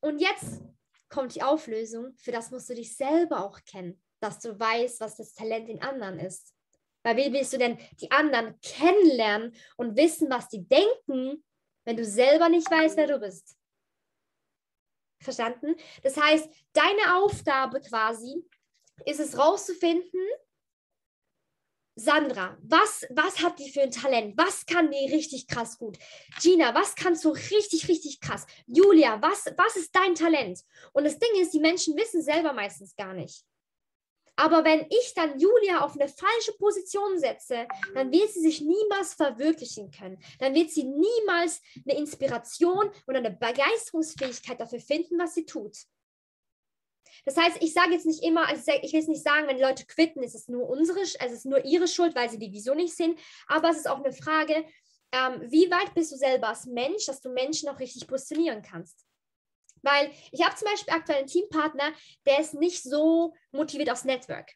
[0.00, 0.62] Und jetzt
[1.08, 5.16] kommt die Auflösung, für das musst du dich selber auch kennen, dass du weißt, was
[5.16, 6.54] das Talent in anderen ist.
[7.02, 11.44] Weil wie willst du denn die anderen kennenlernen und wissen, was die denken,
[11.84, 13.56] wenn du selber nicht weißt, wer du bist?
[15.20, 15.74] Verstanden?
[16.02, 18.44] Das heißt, deine Aufgabe quasi
[19.04, 20.20] ist es rauszufinden,
[21.98, 24.36] Sandra, was, was hat die für ein Talent?
[24.36, 25.98] Was kann die richtig krass gut?
[26.42, 28.46] Gina, was kannst du richtig, richtig krass?
[28.66, 30.60] Julia, was, was ist dein Talent?
[30.92, 33.46] Und das Ding ist, die Menschen wissen selber meistens gar nicht.
[34.36, 39.14] Aber wenn ich dann Julia auf eine falsche Position setze, dann wird sie sich niemals
[39.14, 40.18] verwirklichen können.
[40.38, 45.76] Dann wird sie niemals eine Inspiration und eine Begeisterungsfähigkeit dafür finden, was sie tut.
[47.24, 49.86] Das heißt, ich sage jetzt nicht immer, also ich will jetzt nicht sagen, wenn Leute
[49.86, 52.76] quitten, ist es nur unsere, also es ist nur ihre Schuld, weil sie die Vision
[52.76, 53.16] nicht sehen.
[53.48, 54.66] Aber es ist auch eine Frage,
[55.12, 59.06] ähm, wie weit bist du selber als Mensch, dass du Menschen auch richtig positionieren kannst?
[59.82, 61.92] Weil ich habe zum Beispiel aktuell einen Teampartner,
[62.26, 64.52] der ist nicht so motiviert aufs Network.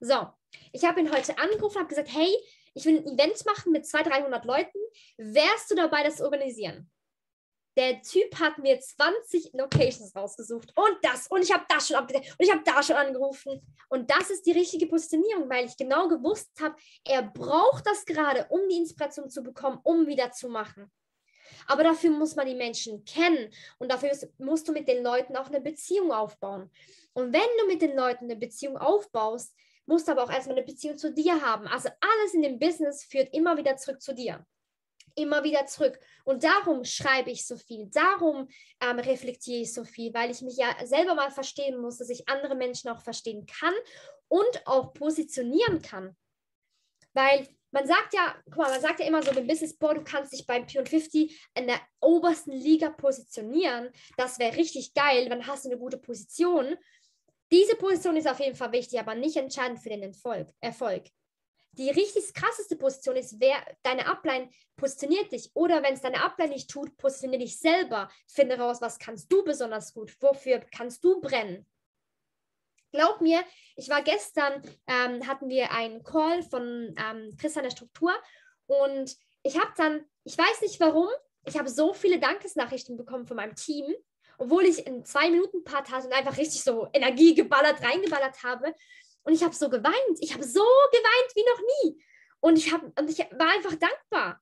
[0.00, 0.26] So,
[0.72, 2.34] ich habe ihn heute angerufen habe gesagt, hey,
[2.74, 4.78] ich will ein Event machen mit 200, 300 Leuten.
[5.18, 6.90] Wärst du dabei, das zu organisieren?
[7.76, 12.30] Der Typ hat mir 20 Locations rausgesucht und das und ich habe das schon abgesagt
[12.38, 13.62] und ich habe da schon angerufen.
[13.88, 18.46] Und das ist die richtige Positionierung, weil ich genau gewusst habe, er braucht das gerade,
[18.50, 20.92] um die Inspiration zu bekommen, um wieder zu machen.
[21.66, 25.48] Aber dafür muss man die Menschen kennen und dafür musst du mit den Leuten auch
[25.48, 26.70] eine Beziehung aufbauen.
[27.14, 29.54] Und wenn du mit den Leuten eine Beziehung aufbaust,
[29.86, 31.66] musst du aber auch erstmal eine Beziehung zu dir haben.
[31.66, 34.44] Also alles in dem Business führt immer wieder zurück zu dir.
[35.14, 35.98] Immer wieder zurück.
[36.24, 38.48] Und darum schreibe ich so viel, darum
[38.80, 42.28] ähm, reflektiere ich so viel, weil ich mich ja selber mal verstehen muss, dass ich
[42.28, 43.74] andere Menschen auch verstehen kann
[44.28, 46.16] und auch positionieren kann.
[47.12, 50.04] Weil man sagt ja, guck mal, man sagt ja immer so im Business, boah, du
[50.04, 53.90] kannst dich beim P50 in der obersten Liga positionieren.
[54.16, 56.76] Das wäre richtig geil, dann hast du eine gute Position.
[57.50, 60.48] Diese Position ist auf jeden Fall wichtig, aber nicht entscheidend für den Erfolg.
[60.60, 61.04] Erfolg.
[61.72, 65.50] Die richtig krasseste Position ist, wer deine Upline positioniert dich.
[65.54, 68.10] Oder wenn es deine Upline nicht tut, positioniere dich selber.
[68.28, 71.66] Finde raus, was kannst du besonders gut, wofür kannst du brennen.
[72.92, 73.42] Glaub mir,
[73.76, 78.12] ich war gestern, ähm, hatten wir einen Call von ähm, Christian der Struktur
[78.66, 81.08] und ich habe dann, ich weiß nicht warum,
[81.44, 83.92] ich habe so viele Dankesnachrichten bekommen von meinem Team,
[84.38, 88.74] obwohl ich in zwei Minuten Part hatte und einfach richtig so Energie geballert, reingeballert habe.
[89.24, 90.18] Und ich habe so geweint.
[90.20, 92.04] Ich habe so geweint wie noch nie.
[92.40, 94.40] Und ich, hab, und ich war einfach dankbar.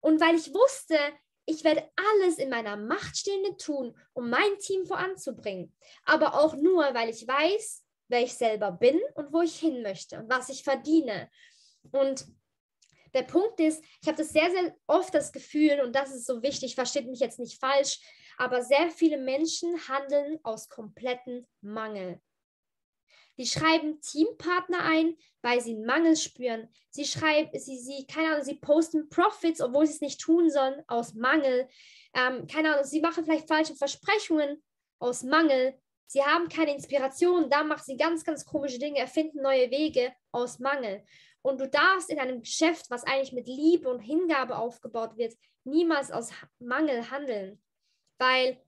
[0.00, 0.98] Und weil ich wusste,
[1.46, 5.72] ich werde alles in meiner Macht Stehende tun, um mein Team voranzubringen.
[6.04, 10.18] Aber auch nur, weil ich weiß, wer ich selber bin und wo ich hin möchte
[10.18, 11.30] und was ich verdiene.
[11.92, 12.26] Und
[13.14, 16.42] der Punkt ist, ich habe das sehr, sehr oft das Gefühl, und das ist so
[16.42, 18.00] wichtig, versteht mich jetzt nicht falsch,
[18.36, 22.20] aber sehr viele Menschen handeln aus kompletten Mangel.
[23.38, 26.68] Die schreiben Teampartner ein, weil sie einen Mangel spüren.
[26.90, 30.82] Sie schreiben, sie, sie, keine Ahnung, sie posten Profits, obwohl sie es nicht tun sollen,
[30.86, 31.68] aus Mangel.
[32.14, 34.62] Ähm, keine Ahnung, sie machen vielleicht falsche Versprechungen
[34.98, 35.78] aus Mangel.
[36.06, 40.58] Sie haben keine Inspiration, da machen sie ganz, ganz komische Dinge, erfinden neue Wege aus
[40.58, 41.04] Mangel.
[41.42, 46.10] Und du darfst in einem Geschäft, was eigentlich mit Liebe und Hingabe aufgebaut wird, niemals
[46.10, 47.62] aus Mangel handeln.
[48.18, 48.60] Weil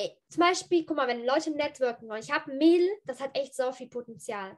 [0.00, 3.36] ey, zum Beispiel, guck mal, wenn Leute networken wollen, ich habe ein Mädel, das hat
[3.36, 4.56] echt so viel Potenzial.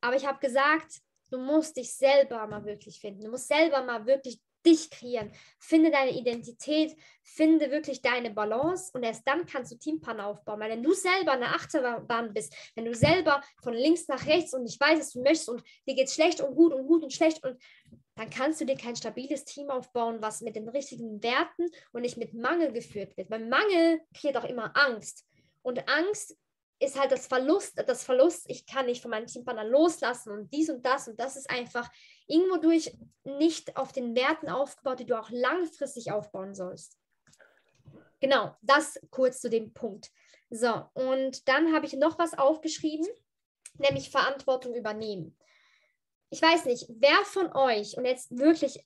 [0.00, 1.00] Aber ich habe gesagt,
[1.30, 3.24] du musst dich selber mal wirklich finden.
[3.24, 5.30] Du musst selber mal wirklich dich kreieren.
[5.60, 10.58] Finde deine Identität, finde wirklich deine Balance und erst dann kannst du Teampartner aufbauen.
[10.58, 14.64] Weil wenn du selber eine Achterbahn bist, wenn du selber von links nach rechts und
[14.64, 17.44] nicht weißt, was du möchtest und dir geht schlecht und gut und gut und schlecht
[17.44, 17.56] und
[18.16, 22.16] dann kannst du dir kein stabiles Team aufbauen, was mit den richtigen Werten und nicht
[22.16, 23.30] mit Mangel geführt wird.
[23.30, 25.26] Weil Mangel kreiert auch immer Angst.
[25.62, 26.36] Und Angst
[26.78, 30.68] ist halt das Verlust, das Verlust, ich kann nicht von meinem Teampartner loslassen und dies
[30.68, 31.90] und das und das ist einfach
[32.26, 32.92] irgendwo durch
[33.24, 36.98] nicht auf den Werten aufgebaut, die du auch langfristig aufbauen sollst.
[38.20, 40.10] Genau, das kurz zu dem Punkt.
[40.50, 43.06] So, und dann habe ich noch was aufgeschrieben,
[43.78, 45.36] nämlich Verantwortung übernehmen.
[46.30, 48.84] Ich weiß nicht, wer von euch, und jetzt wirklich,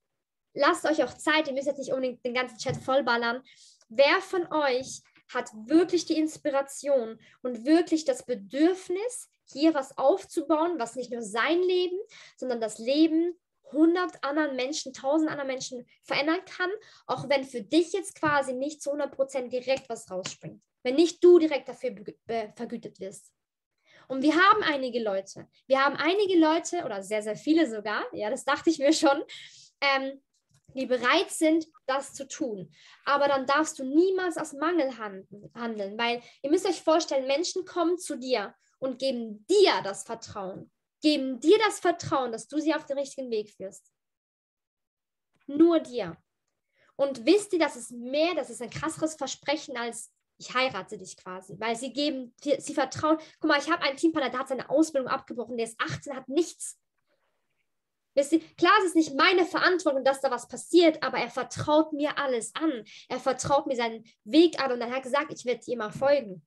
[0.55, 3.43] lasst euch auch Zeit, ihr müsst jetzt nicht unbedingt den ganzen Chat vollballern,
[3.89, 10.97] wer von euch hat wirklich die Inspiration und wirklich das Bedürfnis, hier was aufzubauen, was
[10.97, 11.99] nicht nur sein Leben,
[12.37, 13.35] sondern das Leben
[13.73, 16.71] 100 anderen Menschen, 1000 anderen Menschen verändern kann,
[17.07, 20.63] auch wenn für dich jetzt quasi nicht zu 100% direkt was rausspringt.
[20.83, 21.95] Wenn nicht du direkt dafür
[22.57, 23.33] vergütet wirst.
[24.11, 28.29] Und wir haben einige Leute, wir haben einige Leute oder sehr, sehr viele sogar, ja,
[28.29, 29.23] das dachte ich mir schon,
[29.81, 30.21] ähm,
[30.75, 32.75] die bereit sind, das zu tun.
[33.05, 37.99] Aber dann darfst du niemals aus Mangel handeln, weil ihr müsst euch vorstellen, Menschen kommen
[37.99, 42.87] zu dir und geben dir das Vertrauen, geben dir das Vertrauen, dass du sie auf
[42.87, 43.93] den richtigen Weg führst.
[45.47, 46.17] Nur dir.
[46.97, 50.11] Und wisst ihr, das ist mehr, das ist ein krasseres Versprechen als
[50.41, 53.19] ich heirate dich quasi, weil sie geben, sie vertrauen.
[53.39, 56.29] Guck mal, ich habe einen Teampartner, der hat seine Ausbildung abgebrochen, der ist 18, hat
[56.29, 56.79] nichts.
[58.15, 62.55] Klar, es ist nicht meine Verantwortung, dass da was passiert, aber er vertraut mir alles
[62.55, 62.85] an.
[63.09, 65.93] Er vertraut mir seinen Weg an und dann hat er gesagt, ich werde dir immer
[65.93, 66.45] folgen.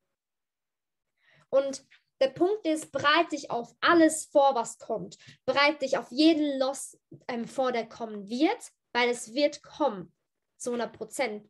[1.50, 1.86] Und
[2.20, 5.18] der Punkt ist, bereite dich auf alles vor, was kommt.
[5.46, 10.12] Bereite dich auf jeden Loss ähm, vor, der kommen wird, weil es wird kommen,
[10.58, 11.50] zu 100 Prozent.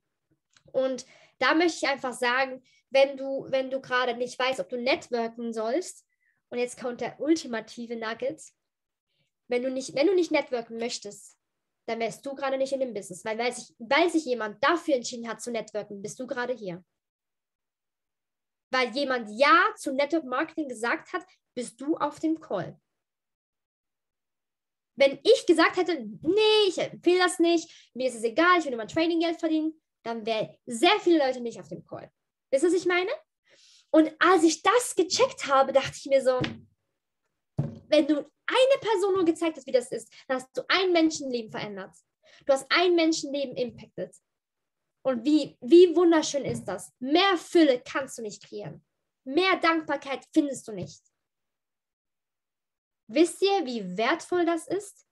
[0.71, 1.05] Und
[1.43, 5.53] da möchte ich einfach sagen, wenn du, wenn du gerade nicht weißt, ob du networken
[5.53, 6.05] sollst,
[6.49, 8.39] und jetzt kommt der ultimative Nugget,
[9.47, 11.35] wenn du nicht, wenn du nicht networken möchtest,
[11.87, 13.25] dann wärst du gerade nicht in dem Business.
[13.25, 16.85] Weil, weil, sich, weil sich jemand dafür entschieden hat zu networken, bist du gerade hier.
[18.71, 21.25] Weil jemand Ja zu Network Marketing gesagt hat,
[21.55, 22.79] bist du auf dem Call.
[24.95, 28.71] Wenn ich gesagt hätte, nee, ich empfehle das nicht, mir ist es egal, ich will
[28.71, 32.11] nur mein Trading-Geld verdienen, dann wären sehr viele Leute nicht auf dem Call.
[32.51, 33.11] Wisst ihr, was ich meine?
[33.91, 36.39] Und als ich das gecheckt habe, dachte ich mir so,
[37.87, 41.51] wenn du eine Person nur gezeigt hast, wie das ist, dann hast du ein Menschenleben
[41.51, 41.95] verändert.
[42.45, 44.15] Du hast ein Menschenleben impacted.
[45.05, 46.91] Und wie, wie wunderschön ist das?
[46.99, 48.85] Mehr Fülle kannst du nicht kreieren.
[49.25, 51.01] Mehr Dankbarkeit findest du nicht.
[53.07, 55.05] Wisst ihr, wie wertvoll das ist?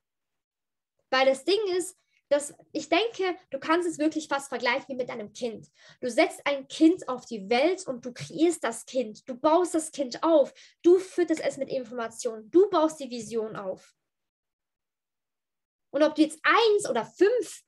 [1.10, 1.98] Weil das Ding ist,
[2.32, 5.68] das, ich denke, du kannst es wirklich fast vergleichen wie mit einem Kind.
[6.00, 9.28] Du setzt ein Kind auf die Welt und du kreierst das Kind.
[9.28, 10.54] Du baust das Kind auf.
[10.82, 12.50] Du fütterst es mit Informationen.
[12.50, 13.94] Du baust die Vision auf.
[15.94, 17.64] Und ob du jetzt eins oder fünf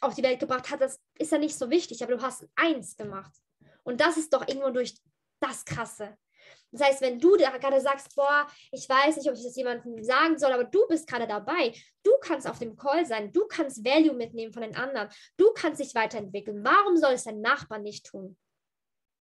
[0.00, 2.96] auf die Welt gebracht hast, das ist ja nicht so wichtig, aber du hast eins
[2.96, 3.34] gemacht.
[3.82, 4.98] Und das ist doch irgendwo durch
[5.40, 6.16] das Krasse.
[6.70, 10.38] Das heißt, wenn du gerade sagst, boah, ich weiß nicht, ob ich das jemandem sagen
[10.38, 14.14] soll, aber du bist gerade dabei, du kannst auf dem Call sein, du kannst Value
[14.14, 16.64] mitnehmen von den anderen, du kannst dich weiterentwickeln.
[16.64, 18.36] Warum soll es dein Nachbar nicht tun?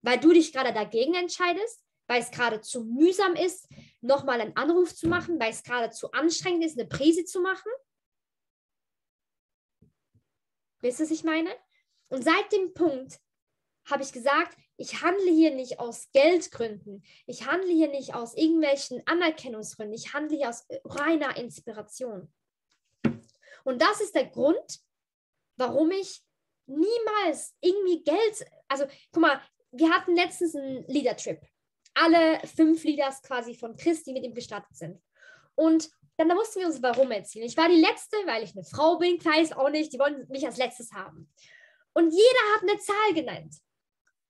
[0.02, 3.70] Weil du dich gerade dagegen entscheidest, weil es gerade zu mühsam ist,
[4.02, 7.72] nochmal einen Anruf zu machen, weil es gerade zu anstrengend ist, eine Prise zu machen?
[10.82, 11.50] Wisst ihr, was ich meine?
[12.10, 13.20] Und seit dem Punkt
[13.86, 17.04] habe ich gesagt, ich handle hier nicht aus Geldgründen.
[17.26, 19.96] Ich handle hier nicht aus irgendwelchen Anerkennungsgründen.
[19.96, 22.32] Ich handle hier aus reiner Inspiration.
[23.64, 24.80] Und das ist der Grund,
[25.58, 26.22] warum ich
[26.66, 31.40] niemals irgendwie Geld, also guck mal, wir hatten letztens einen Leader-Trip.
[31.96, 35.02] alle fünf Leaders quasi von Chris, die mit ihm gestartet sind.
[35.56, 37.46] Und dann da mussten wir uns warum erzählen.
[37.46, 40.46] Ich war die Letzte, weil ich eine Frau bin, weiß auch nicht, die wollen mich
[40.46, 41.32] als Letztes haben.
[41.94, 43.56] Und jeder hat eine Zahl genannt.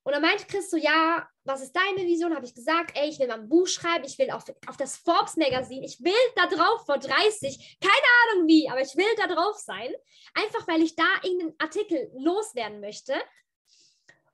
[0.04, 2.36] Und dann meinte Chris so, ja, was ist deine Vision?
[2.36, 4.98] Habe ich gesagt, ey, ich will mal ein Buch schreiben, ich will auf, auf das
[4.98, 9.28] Forbes Magazin, ich will da drauf vor 30, keine Ahnung wie, aber ich will da
[9.28, 9.94] drauf sein.
[10.34, 13.13] Einfach weil ich da irgendeinen Artikel loswerden möchte.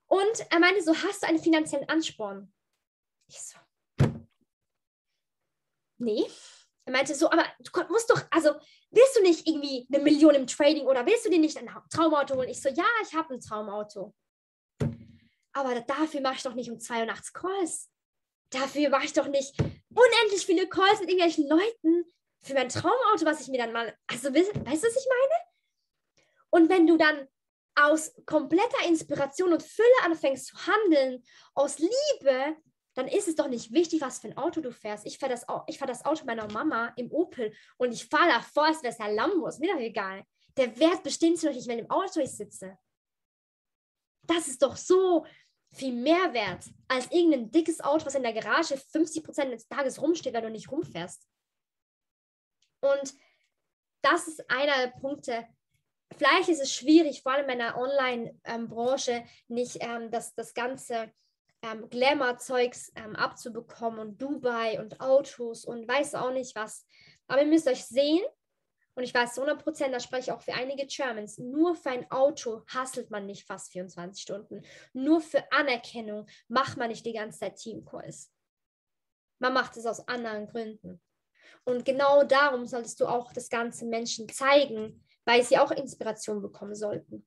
[0.08, 2.52] Und er meinte so, hast du einen finanziellen Ansporn?
[3.28, 3.60] Ich so,
[6.00, 6.26] nee.
[6.86, 8.56] Er meinte so, aber du musst doch, also
[8.90, 12.36] willst du nicht irgendwie eine Million im Trading oder willst du dir nicht ein Traumauto
[12.36, 12.50] holen?
[12.50, 14.16] Ich so, ja, ich habe ein Traumauto.
[15.54, 17.90] Aber dafür mache ich doch nicht um 82 Calls.
[18.52, 22.06] Dafür mache ich doch nicht unendlich viele Calls mit irgendwelchen Leuten
[22.42, 23.96] für mein Traumauto, was ich mir dann mal.
[24.08, 25.40] Also, weißt du, was ich meine?
[26.52, 27.28] Und wenn du dann
[27.76, 32.58] aus kompletter Inspiration und Fülle anfängst zu handeln, aus Liebe,
[32.96, 35.06] dann ist es doch nicht wichtig, was für ein Auto du fährst.
[35.06, 38.84] Ich fahre das, fahr das Auto meiner Mama im Opel und ich fahre davor, als
[38.84, 39.48] wäre es ein Lambo.
[39.48, 40.24] Ist mir doch egal.
[40.58, 42.78] Der Wert bestimmt doch nicht, wenn im Auto ich sitze.
[44.30, 45.26] Das ist doch so
[45.72, 50.00] viel mehr wert als irgendein dickes Auto, was in der Garage 50 Prozent des Tages
[50.00, 51.28] rumsteht, weil du nicht rumfährst.
[52.82, 53.14] Und
[54.02, 55.48] das ist einer der Punkte.
[56.16, 61.12] Vielleicht ist es schwierig, vor allem in der Online-Branche, nicht ähm, das, das ganze
[61.62, 66.86] ähm, Glamour-Zeugs ähm, abzubekommen und Dubai und Autos und weiß auch nicht was.
[67.28, 68.24] Aber ihr müsst euch sehen,
[68.96, 71.92] und ich weiß zu 100 Prozent, da spreche ich auch für einige Germans, nur für
[71.92, 74.62] ein Auto hasselt man nicht fast 24 Stunden.
[74.94, 78.32] Nur für Anerkennung macht man nicht die ganze Zeit Teamcalls.
[79.40, 81.02] Man macht es aus anderen Gründen.
[81.64, 86.76] Und genau darum solltest du auch das Ganze Menschen zeigen, weil sie auch Inspiration bekommen
[86.76, 87.26] sollten.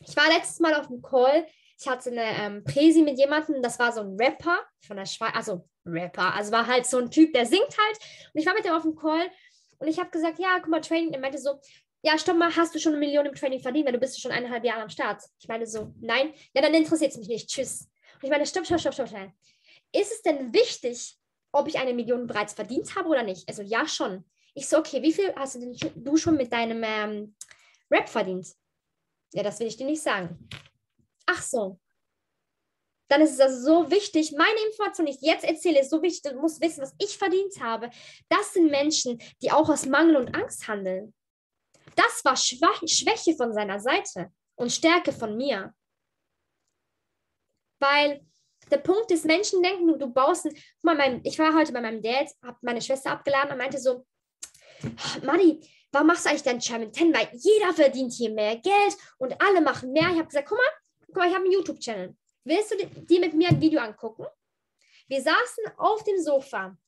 [0.00, 1.46] Ich war letztes Mal auf einem Call.
[1.78, 5.32] Ich hatte eine ähm, Präsi mit jemandem, das war so ein Rapper von der Schweiz,
[5.34, 7.98] also Rapper, also war halt so ein Typ, der singt halt.
[8.32, 9.30] Und ich war mit dem auf dem Call
[9.78, 11.12] und ich habe gesagt, ja, guck mal, Training.
[11.12, 11.60] Er meinte so,
[12.02, 14.30] ja, stopp mal, hast du schon eine Million im Training verdient, weil du bist schon
[14.30, 15.22] eineinhalb Jahre am Start.
[15.38, 17.48] Ich meine so, nein, ja, dann interessiert es mich nicht.
[17.48, 17.88] Tschüss.
[18.14, 19.32] Und ich meine, stopp, stopp, stopp, stopp, stopp.
[19.92, 21.16] Ist es denn wichtig,
[21.52, 23.48] ob ich eine Million bereits verdient habe oder nicht?
[23.48, 24.24] Also ja, schon.
[24.54, 27.36] Ich so, okay, wie viel hast du denn du schon mit deinem ähm,
[27.90, 28.48] Rap verdient?
[29.32, 30.48] Ja, das will ich dir nicht sagen.
[31.26, 31.78] Ach so
[33.08, 36.32] dann ist es also so wichtig, meine Information, die ich jetzt erzähle, ist so wichtig,
[36.32, 37.90] du musst wissen, was ich verdient habe.
[38.28, 41.14] Das sind Menschen, die auch aus Mangel und Angst handeln.
[41.94, 45.72] Das war Schwäche von seiner Seite und Stärke von mir.
[47.78, 48.26] Weil
[48.70, 51.80] der Punkt ist, Menschen denken, du, du baust ein, mal, mein, ich war heute bei
[51.80, 54.04] meinem Dad, habe meine Schwester abgeladen und meinte so,
[55.22, 55.60] Madi,
[55.92, 57.14] warum machst du eigentlich deinen German 10?
[57.14, 60.10] Weil jeder verdient hier mehr Geld und alle machen mehr.
[60.10, 62.16] Ich habe gesagt, guck mal, guck mal, ich habe einen YouTube-Channel.
[62.46, 64.24] Willst du dir mit mir ein Video angucken?
[65.08, 66.78] Wir saßen auf dem Sofa.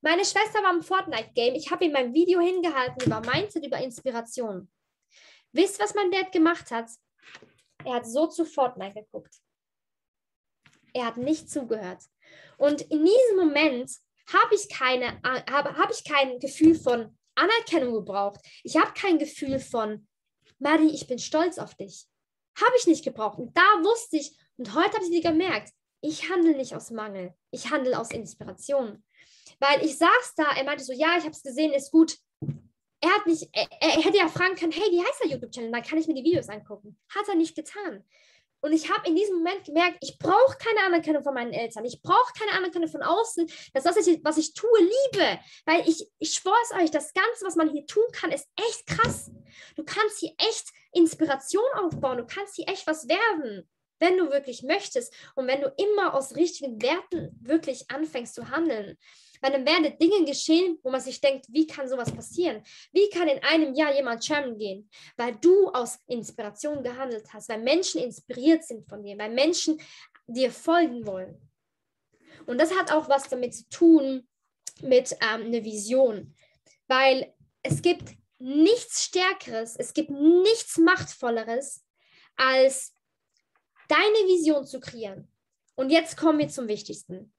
[0.00, 1.54] Meine Schwester war im Fortnite-Game.
[1.54, 4.68] Ich habe ihm mein Video hingehalten über Mindset, über Inspiration.
[5.52, 6.90] Wisst was mein Dad gemacht hat?
[7.84, 9.32] Er hat so zu Fortnite geguckt.
[10.92, 12.02] Er hat nicht zugehört.
[12.58, 13.92] Und in diesem Moment
[14.32, 18.40] habe ich, habe, habe ich kein Gefühl von Anerkennung gebraucht.
[18.64, 20.08] Ich habe kein Gefühl von,
[20.58, 22.08] Mari, ich bin stolz auf dich.
[22.60, 23.38] Habe ich nicht gebraucht.
[23.38, 27.32] Und da wusste ich, und heute habe ich wieder gemerkt, ich handle nicht aus Mangel,
[27.50, 29.02] ich handle aus Inspiration.
[29.58, 32.18] Weil ich saß da, er meinte so, ja, ich habe es gesehen, ist gut.
[33.00, 35.72] Er hat nicht, er, er, hätte ja fragen können, hey, wie heißt der YouTube-Channel?
[35.72, 36.98] Dann kann ich mir die Videos angucken.
[37.08, 38.04] Hat er nicht getan.
[38.60, 41.86] Und ich habe in diesem Moment gemerkt, ich brauche keine Anerkennung von meinen Eltern.
[41.86, 45.40] Ich brauche keine Anerkennung von außen, das, was ich tue, liebe.
[45.64, 48.86] Weil ich, ich schwöre es euch, das Ganze, was man hier tun kann, ist echt
[48.86, 49.30] krass.
[49.76, 52.18] Du kannst hier echt Inspiration aufbauen.
[52.18, 53.66] Du kannst hier echt was werden
[54.00, 58.96] wenn du wirklich möchtest und wenn du immer aus richtigen Werten wirklich anfängst zu handeln.
[59.42, 62.62] Weil dann werden Dinge geschehen, wo man sich denkt, wie kann sowas passieren?
[62.92, 64.90] Wie kann in einem Jahr jemand German gehen?
[65.16, 69.80] Weil du aus Inspiration gehandelt hast, weil Menschen inspiriert sind von dir, weil Menschen
[70.26, 71.40] dir folgen wollen.
[72.46, 74.28] Und das hat auch was damit zu tun
[74.82, 76.34] mit ähm, einer Vision.
[76.86, 81.84] Weil es gibt nichts Stärkeres, es gibt nichts Machtvolleres,
[82.36, 82.94] als
[83.90, 85.28] deine Vision zu kreieren.
[85.74, 87.32] Und jetzt kommen wir zum Wichtigsten.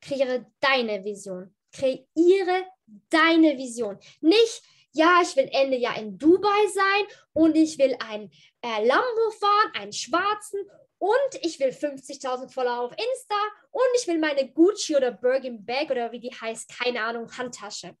[0.00, 1.54] Kreiere deine Vision.
[1.72, 2.64] Kreiere
[3.10, 3.98] deine Vision.
[4.20, 8.30] Nicht, ja, ich will Ende Jahr in Dubai sein und ich will ein
[8.62, 10.60] äh, Lambo fahren, einen schwarzen
[10.98, 13.36] und ich will 50.000 Follower auf Insta
[13.70, 17.96] und ich will meine Gucci oder Birkin Bag oder wie die heißt, keine Ahnung, Handtasche.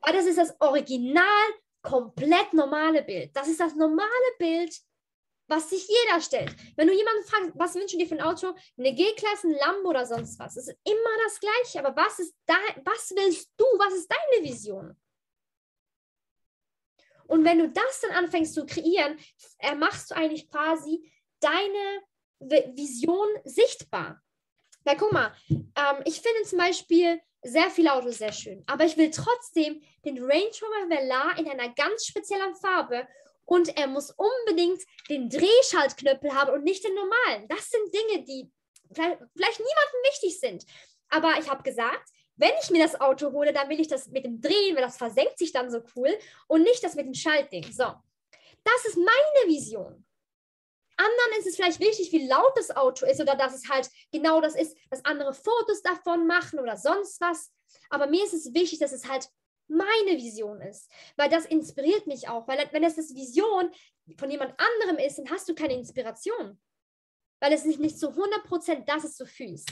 [0.00, 1.24] Weil das ist das original,
[1.82, 3.34] komplett normale Bild.
[3.34, 4.08] Das ist das normale
[4.38, 4.74] Bild,
[5.50, 6.54] was sich jeder stellt.
[6.76, 8.54] Wenn du jemanden fragst, was wünschst du dir für ein Auto?
[8.78, 10.56] Eine G-Klasse, ein Lambo oder sonst was.
[10.56, 11.84] Es ist immer das Gleiche.
[11.84, 13.64] Aber was ist was willst du?
[13.78, 14.96] Was ist deine Vision?
[17.26, 19.18] Und wenn du das dann anfängst zu kreieren,
[19.58, 22.02] äh, machst du eigentlich quasi deine
[22.40, 24.20] Vision sichtbar.
[24.84, 28.96] Weil guck mal, ähm, ich finde zum Beispiel sehr viele Autos sehr schön, aber ich
[28.96, 33.06] will trotzdem den Range Rover Velar in einer ganz speziellen Farbe
[33.50, 37.48] und er muss unbedingt den Drehschaltknüppel haben und nicht den normalen.
[37.48, 38.48] Das sind Dinge, die
[38.92, 40.64] vielleicht, vielleicht niemandem wichtig sind.
[41.08, 44.24] Aber ich habe gesagt, wenn ich mir das Auto hole, dann will ich das mit
[44.24, 47.64] dem Drehen, weil das versenkt sich dann so cool und nicht das mit dem Schaltding.
[47.72, 47.92] So,
[48.62, 50.06] das ist meine Vision.
[50.96, 54.40] Anderen ist es vielleicht wichtig, wie laut das Auto ist oder dass es halt genau
[54.40, 57.50] das ist, dass andere Fotos davon machen oder sonst was.
[57.88, 59.28] Aber mir ist es wichtig, dass es halt
[59.70, 60.90] meine Vision ist.
[61.16, 62.46] Weil das inspiriert mich auch.
[62.48, 63.70] Weil wenn es das Vision
[64.18, 66.60] von jemand anderem ist, dann hast du keine Inspiration.
[67.40, 69.70] Weil es nicht, nicht zu 100% das ist, so fühlst.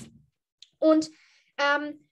[0.79, 1.11] Und
[1.59, 2.09] ähm,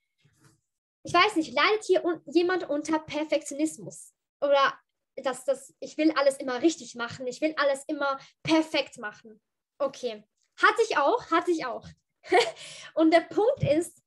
[1.03, 4.13] ich weiß nicht, leidet hier un jemand unter Perfektionismus?
[4.41, 4.79] Oder
[5.17, 9.41] dass das, ich will alles immer richtig machen, ich will alles immer perfekt machen.
[9.79, 10.25] Okay.
[10.57, 11.87] Hatte ich auch, hatte ich auch.
[12.95, 14.03] Und der Punkt ist,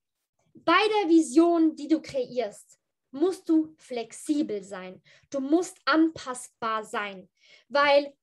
[0.54, 2.79] bei der Vision, die du kreierst,
[3.12, 5.02] musst du flexibel sein.
[5.30, 7.30] Du musst anpassbar sein.
[7.68, 8.14] Weil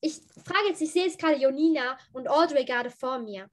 [0.00, 3.50] ich frage jetzt, ich sehe jetzt gerade Jonina und Audrey gerade vor mir.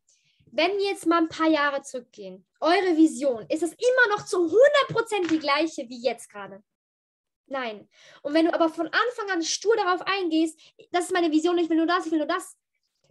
[0.53, 4.37] Wenn wir jetzt mal ein paar Jahre zurückgehen, eure Vision, ist es immer noch zu
[4.37, 6.61] 100% die gleiche wie jetzt gerade?
[7.45, 7.87] Nein.
[8.21, 10.59] Und wenn du aber von Anfang an stur darauf eingehst,
[10.91, 12.57] das ist meine Vision, ich will nur das, ich will nur das,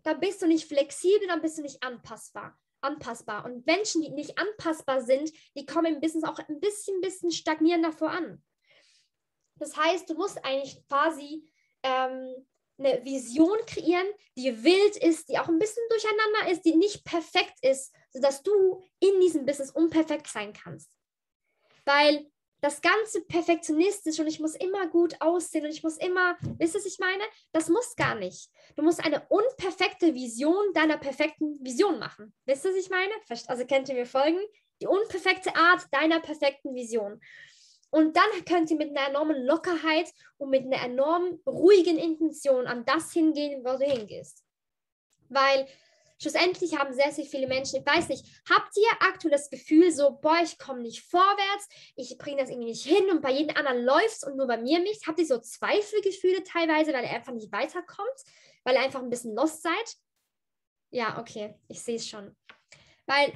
[0.02, 3.44] dann bist du nicht flexibel, dann bist du nicht anpassbar anpassbar.
[3.44, 7.92] Und Menschen, die nicht anpassbar sind, die kommen im Business auch ein bisschen, bisschen stagnierender
[7.92, 8.42] voran.
[9.56, 11.44] Das heißt, du musst eigentlich quasi
[11.82, 12.46] ähm,
[12.78, 14.06] eine Vision kreieren,
[14.36, 18.82] die wild ist, die auch ein bisschen durcheinander ist, die nicht perfekt ist, sodass du
[19.00, 20.90] in diesem Business unperfekt sein kannst.
[21.84, 22.30] Weil
[22.60, 26.80] das ganze perfektionistisch und ich muss immer gut aussehen und ich muss immer, wisst ihr,
[26.80, 27.22] was ich meine?
[27.52, 28.50] Das muss gar nicht.
[28.76, 32.34] Du musst eine unperfekte Vision deiner perfekten Vision machen.
[32.44, 33.12] Wisst ihr, was ich meine?
[33.46, 34.38] Also könnt ihr mir folgen?
[34.80, 37.20] Die unperfekte Art deiner perfekten Vision.
[37.90, 42.84] Und dann könnt ihr mit einer enormen Lockerheit und mit einer enorm ruhigen Intention an
[42.84, 44.44] das hingehen, wo du hingehst.
[45.28, 45.66] Weil
[46.20, 50.18] schlussendlich haben sehr, sehr viele Menschen, ich weiß nicht, habt ihr aktuell das Gefühl so,
[50.20, 53.84] boah, ich komme nicht vorwärts, ich bringe das irgendwie nicht hin und bei jedem anderen
[53.84, 55.06] läuft es und nur bei mir nicht?
[55.06, 58.08] Habt ihr so Zweifelgefühle teilweise, weil ihr einfach nicht weiterkommt,
[58.64, 59.96] weil ihr einfach ein bisschen lost seid?
[60.90, 62.36] Ja, okay, ich sehe es schon.
[63.06, 63.32] Weil,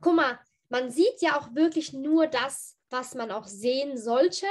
[0.00, 4.46] guck mal, man sieht ja auch wirklich nur das, was man auch sehen sollte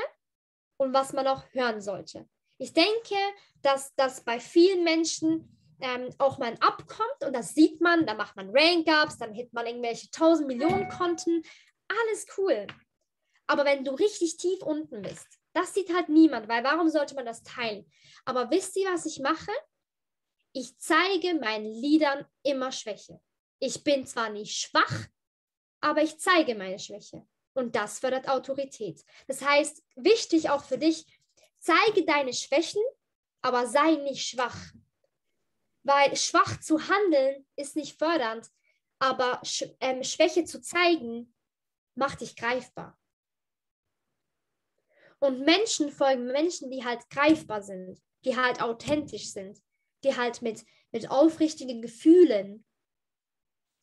[0.77, 2.27] und was man auch hören sollte.
[2.57, 3.15] Ich denke,
[3.61, 8.35] dass das bei vielen Menschen ähm, auch mal abkommt und das sieht man, da macht
[8.35, 11.43] man Rank-Ups, dann hit man irgendwelche 1000 Millionen Konten,
[11.87, 12.67] alles cool.
[13.47, 17.25] Aber wenn du richtig tief unten bist, das sieht halt niemand, weil warum sollte man
[17.25, 17.85] das teilen?
[18.25, 19.51] Aber wisst ihr, was ich mache?
[20.53, 23.19] Ich zeige meinen Liedern immer Schwäche.
[23.59, 25.07] Ich bin zwar nicht schwach,
[25.81, 27.27] aber ich zeige meine Schwäche.
[27.53, 29.03] Und das fördert Autorität.
[29.27, 31.05] Das heißt, wichtig auch für dich,
[31.59, 32.81] zeige deine Schwächen,
[33.41, 34.57] aber sei nicht schwach.
[35.83, 38.49] Weil schwach zu handeln ist nicht fördernd,
[38.99, 41.33] aber Sch ähm, Schwäche zu zeigen
[41.95, 42.97] macht dich greifbar.
[45.19, 49.61] Und Menschen folgen Menschen, die halt greifbar sind, die halt authentisch sind,
[50.03, 52.65] die halt mit, mit aufrichtigen Gefühlen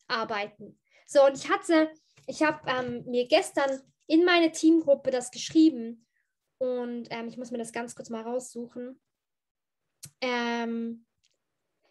[0.07, 0.79] arbeiten.
[1.07, 1.91] So, und ich hatte,
[2.27, 6.05] ich habe ähm, mir gestern in meine Teamgruppe das geschrieben
[6.57, 8.99] und ähm, ich muss mir das ganz kurz mal raussuchen.
[10.21, 11.05] Ähm,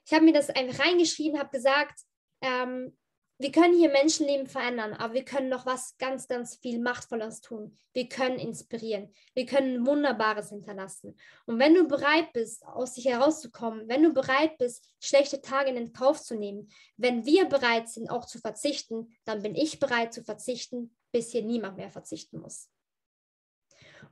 [0.09, 2.01] ich habe mir das einfach reingeschrieben, habe gesagt,
[2.41, 2.97] ähm,
[3.37, 7.77] wir können hier Menschenleben verändern, aber wir können noch was ganz, ganz viel Machtvolles tun.
[7.93, 9.13] Wir können inspirieren.
[9.35, 11.15] Wir können Wunderbares hinterlassen.
[11.45, 15.93] Und wenn du bereit bist, aus sich herauszukommen, wenn du bereit bist, schlechte Tage in
[15.93, 20.25] Kauf zu nehmen, wenn wir bereit sind, auch zu verzichten, dann bin ich bereit zu
[20.25, 22.71] verzichten, bis hier niemand mehr verzichten muss.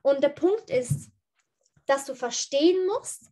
[0.03, 1.09] Und der Punkt ist,
[1.87, 3.31] dass du verstehen musst,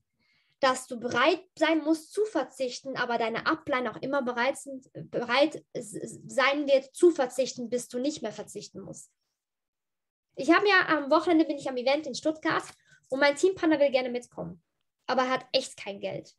[0.59, 4.57] dass du bereit sein musst zu verzichten, aber deine Upline auch immer bereit,
[4.93, 9.11] bereit sein wird zu verzichten, bis du nicht mehr verzichten musst.
[10.35, 12.63] Ich habe ja am Wochenende bin ich am Event in Stuttgart
[13.09, 14.63] und mein Teampartner will gerne mitkommen,
[15.07, 16.33] aber er hat echt kein Geld.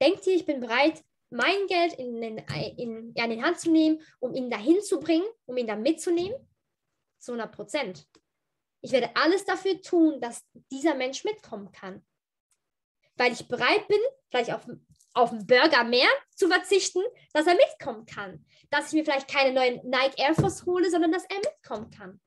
[0.00, 2.38] Denkt ihr, ich bin bereit, mein Geld in, den,
[2.76, 5.76] in, ja, in die Hand zu nehmen, um ihn dahin zu bringen, um ihn da
[5.76, 6.36] mitzunehmen?
[7.18, 8.08] Zu 100 Prozent.
[8.82, 12.04] Ich werde alles dafür tun, dass dieser Mensch mitkommen kann.
[13.20, 14.00] Weil ich bereit bin,
[14.30, 14.66] vielleicht auf,
[15.12, 17.02] auf einen Burger mehr zu verzichten,
[17.34, 18.46] dass er mitkommen kann.
[18.70, 22.18] Dass ich mir vielleicht keine neuen Nike Air Force hole, sondern dass er mitkommen kann.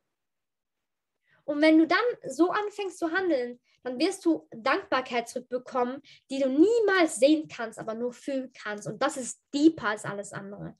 [1.45, 6.47] Und wenn du dann so anfängst zu handeln, dann wirst du Dankbarkeit zurückbekommen, die du
[6.47, 8.87] niemals sehen kannst, aber nur fühlen kannst.
[8.87, 10.77] Und das ist deeper als alles andere.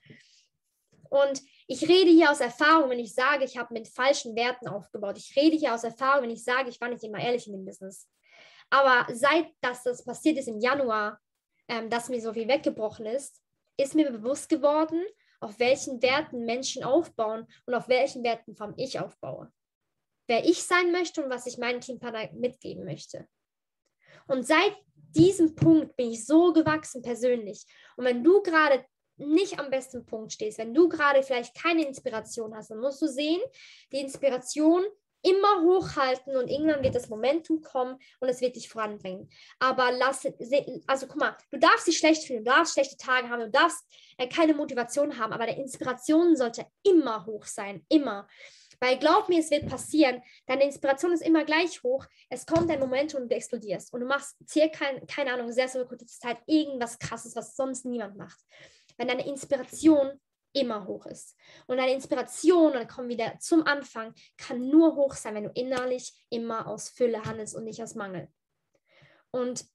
[1.09, 5.17] Und ich rede hier aus Erfahrung, wenn ich sage, ich habe mit falschen Werten aufgebaut.
[5.17, 7.65] Ich rede hier aus Erfahrung, wenn ich sage, ich war nicht immer ehrlich in dem
[7.65, 8.07] Business.
[8.73, 11.19] Aber seit das, das passiert ist im Januar,
[11.67, 13.41] ähm, dass mir so viel weggebrochen ist,
[13.77, 15.03] ist mir bewusst geworden,
[15.39, 19.51] auf welchen Werten Menschen aufbauen und auf welchen Werten vom Ich aufbaue
[20.27, 23.27] wer ich sein möchte und was ich meinem Teampartner mitgeben möchte.
[24.27, 27.65] Und seit diesem Punkt bin ich so gewachsen persönlich.
[27.97, 28.85] Und wenn du gerade
[29.17, 33.07] nicht am besten Punkt stehst, wenn du gerade vielleicht keine Inspiration hast, dann musst du
[33.07, 33.41] sehen,
[33.91, 34.83] die Inspiration
[35.23, 39.29] immer hochhalten und irgendwann wird das Momentum kommen und es wird dich voranbringen.
[39.59, 40.27] Aber lass,
[40.87, 43.85] also guck mal, du darfst dich schlecht fühlen, du darfst schlechte Tage haben, du darfst
[44.17, 48.27] äh, keine Motivation haben, aber die Inspiration sollte immer hoch sein, immer.
[48.79, 50.21] Weil glaub mir, es wird passieren.
[50.45, 52.05] Deine Inspiration ist immer gleich hoch.
[52.29, 53.93] Es kommt ein Moment und du explodierst.
[53.93, 58.17] Und du machst circa, keine Ahnung, sehr, sehr kurze Zeit irgendwas Krasses, was sonst niemand
[58.17, 58.39] macht.
[58.97, 60.19] Wenn deine Inspiration
[60.53, 61.35] immer hoch ist.
[61.67, 65.45] Und deine Inspiration, und dann kommen wir wieder zum Anfang, kann nur hoch sein, wenn
[65.45, 68.27] du innerlich immer aus Fülle handelst und nicht aus Mangel.
[69.31, 69.65] Und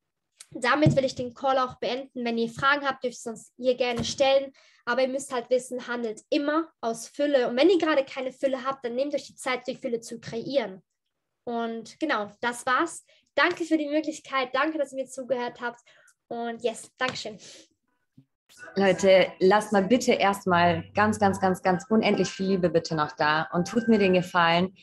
[0.51, 2.25] damit will ich den Call auch beenden.
[2.25, 4.53] Wenn ihr Fragen habt, dürft ihr uns hier gerne stellen.
[4.87, 7.49] Aber ihr müsst halt wissen, handelt immer aus Fülle.
[7.49, 10.19] Und wenn ihr gerade keine Fülle habt, dann nehmt euch die Zeit, die Fülle zu
[10.19, 10.83] kreieren.
[11.45, 13.05] Und genau, das war's.
[13.35, 14.55] Danke für die Möglichkeit.
[14.55, 15.81] Danke, dass ihr mir zugehört habt.
[16.29, 17.39] Und yes, Dankeschön.
[18.77, 23.49] Leute, lasst mal bitte erstmal ganz, ganz, ganz, ganz unendlich viel Liebe bitte noch da
[23.53, 24.75] und tut mir den Gefallen,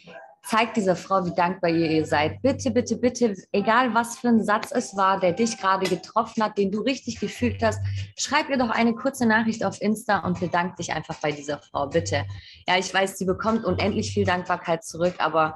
[0.46, 2.42] zeigt dieser Frau, wie dankbar ihr ihr seid.
[2.42, 6.58] Bitte, bitte, bitte, egal was für ein Satz es war, der dich gerade getroffen hat,
[6.58, 7.80] den du richtig gefühlt hast,
[8.18, 11.88] schreib ihr doch eine kurze Nachricht auf Insta und bedank dich einfach bei dieser Frau,
[11.88, 12.26] bitte.
[12.68, 15.56] Ja, ich weiß, sie bekommt unendlich viel Dankbarkeit zurück, aber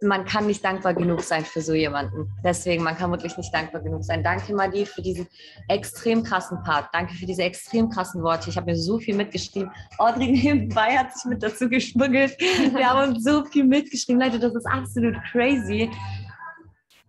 [0.00, 2.32] man kann nicht dankbar genug sein für so jemanden.
[2.42, 4.22] Deswegen, man kann wirklich nicht dankbar genug sein.
[4.22, 5.26] Danke, Madi, für diesen
[5.68, 6.88] extrem krassen Part.
[6.92, 8.48] Danke für diese extrem krassen Worte.
[8.48, 9.70] Ich habe mir so viel mitgeschrieben.
[9.98, 12.38] Audrey nebenbei hat sich mit dazu geschmuggelt.
[12.40, 15.90] Wir haben uns so viel mitgeschrieben geschrieben, Leute, das ist absolut crazy.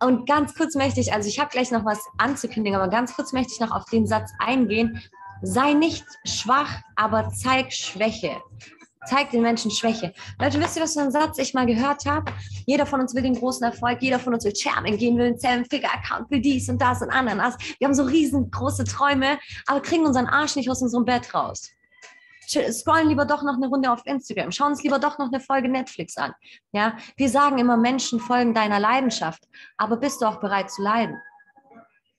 [0.02, 3.32] Und ganz kurz möchte ich, also ich habe gleich noch was anzukündigen, aber ganz kurz
[3.32, 5.00] möchte ich noch auf den Satz eingehen.
[5.42, 8.36] Sei nicht schwach, aber zeig Schwäche.
[9.06, 10.12] Zeig den Menschen Schwäche.
[10.40, 12.32] Leute, wisst ihr, was für ein Satz ich mal gehört habe?
[12.66, 15.38] Jeder von uns will den großen Erfolg, jeder von uns will Chairman gehen, will einen
[15.38, 17.54] Seven-Figure-Account, will dies und das und anderes.
[17.78, 21.75] Wir haben so riesengroße Träume, aber kriegen unseren Arsch nicht aus unserem Bett raus
[22.48, 25.68] scrollen lieber doch noch eine Runde auf Instagram, schauen uns lieber doch noch eine Folge
[25.68, 26.32] Netflix an.
[26.72, 29.44] Ja, wir sagen immer, Menschen folgen deiner Leidenschaft,
[29.76, 31.16] aber bist du auch bereit zu leiden?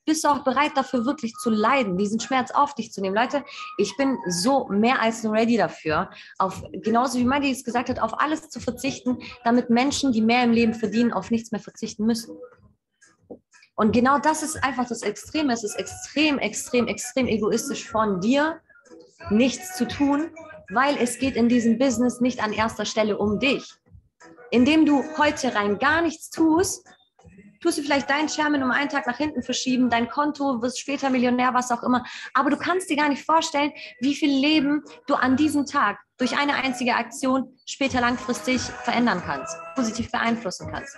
[0.04, 3.14] Bist du auch bereit dafür wirklich zu leiden, diesen Schmerz auf dich zu nehmen?
[3.14, 3.44] Leute,
[3.76, 6.08] ich bin so mehr als ready dafür,
[6.38, 10.44] auf, genauso wie Mandy es gesagt hat, auf alles zu verzichten, damit Menschen, die mehr
[10.44, 12.38] im Leben verdienen, auf nichts mehr verzichten müssen.
[13.74, 15.52] Und genau das ist einfach das Extreme.
[15.52, 18.60] Es ist extrem, extrem, extrem egoistisch von dir,
[19.30, 20.30] nichts zu tun,
[20.70, 23.74] weil es geht in diesem Business nicht an erster Stelle um dich.
[24.50, 26.86] Indem du heute rein gar nichts tust,
[27.60, 31.10] tust du vielleicht deinen Schermen um einen Tag nach hinten verschieben, dein Konto, wirst später
[31.10, 32.04] Millionär, was auch immer.
[32.34, 36.36] Aber du kannst dir gar nicht vorstellen, wie viel Leben du an diesem Tag durch
[36.36, 40.96] eine einzige Aktion später langfristig verändern kannst, positiv beeinflussen kannst.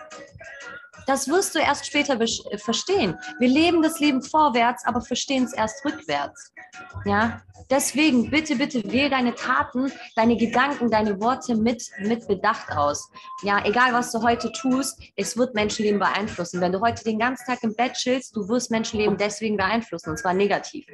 [1.06, 2.18] Das wirst du erst später
[2.58, 3.18] verstehen.
[3.38, 6.52] Wir leben das Leben vorwärts, aber verstehen es erst rückwärts.
[7.04, 13.10] Ja, deswegen bitte, bitte wähle deine Taten, deine Gedanken, deine Worte mit, mit Bedacht aus.
[13.42, 16.60] Ja, egal was du heute tust, es wird Menschenleben beeinflussen.
[16.60, 20.18] Wenn du heute den ganzen Tag im Bett chillst, du wirst Menschenleben deswegen beeinflussen und
[20.18, 20.86] zwar negativ.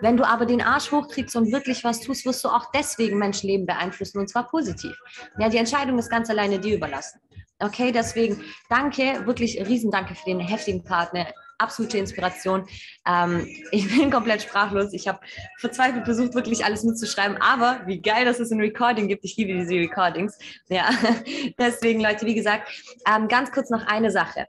[0.00, 3.66] Wenn du aber den Arsch hochkriegst und wirklich was tust, wirst du auch deswegen Menschenleben
[3.66, 4.96] beeinflussen und zwar positiv.
[5.38, 7.20] Ja, die Entscheidung ist ganz alleine dir überlassen.
[7.60, 11.26] Okay, deswegen danke, wirklich Riesendanke für den heftigen Partner.
[11.58, 12.66] Absolute Inspiration.
[13.06, 14.92] Ähm, ich bin komplett sprachlos.
[14.92, 15.20] Ich habe
[15.58, 17.40] verzweifelt versucht, wirklich alles mitzuschreiben.
[17.40, 19.24] Aber wie geil, dass es ein Recording gibt.
[19.24, 20.36] Ich liebe diese Recordings.
[20.68, 20.90] Ja,
[21.58, 22.68] deswegen, Leute, wie gesagt,
[23.06, 24.46] ähm, ganz kurz noch eine Sache.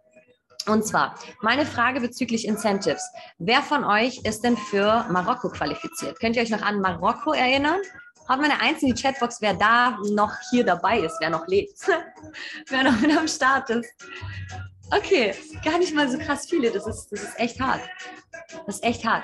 [0.68, 3.08] Und zwar meine Frage bezüglich Incentives.
[3.38, 6.20] Wer von euch ist denn für Marokko qualifiziert?
[6.20, 7.80] Könnt ihr euch noch an Marokko erinnern?
[8.28, 11.78] Haben wir eine einzige Chatbox, wer da noch hier dabei ist, wer noch lebt,
[12.68, 13.90] wer noch mit am Start ist.
[14.92, 16.72] Okay, gar nicht mal so krass viele.
[16.72, 17.82] Das ist, das ist echt hart.
[18.66, 19.24] Das ist echt hart.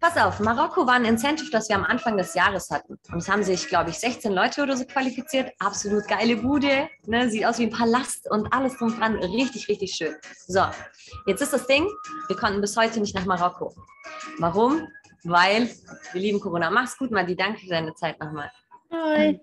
[0.00, 2.98] Pass auf, Marokko war ein Incentive, das wir am Anfang des Jahres hatten.
[3.10, 5.52] Und es haben sich, glaube ich, 16 Leute oder so qualifiziert.
[5.58, 6.88] Absolut geile Bude.
[7.06, 7.30] Ne?
[7.30, 9.16] Sieht aus wie ein Palast und alles drum dran.
[9.16, 10.14] Richtig, richtig schön.
[10.46, 10.64] So,
[11.26, 11.88] jetzt ist das Ding,
[12.28, 13.74] wir konnten bis heute nicht nach Marokko.
[14.38, 14.86] Warum?
[15.28, 15.68] Weil,
[16.12, 16.70] wir lieben Corona.
[16.70, 17.34] Mach's gut, Madi.
[17.34, 18.50] Danke für deine Zeit nochmal.
[18.92, 19.40] Hi.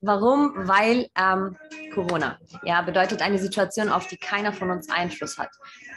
[0.00, 0.52] Warum?
[0.68, 1.56] Weil ähm,
[1.94, 5.50] Corona ja, bedeutet eine Situation, auf die keiner von uns Einfluss hat.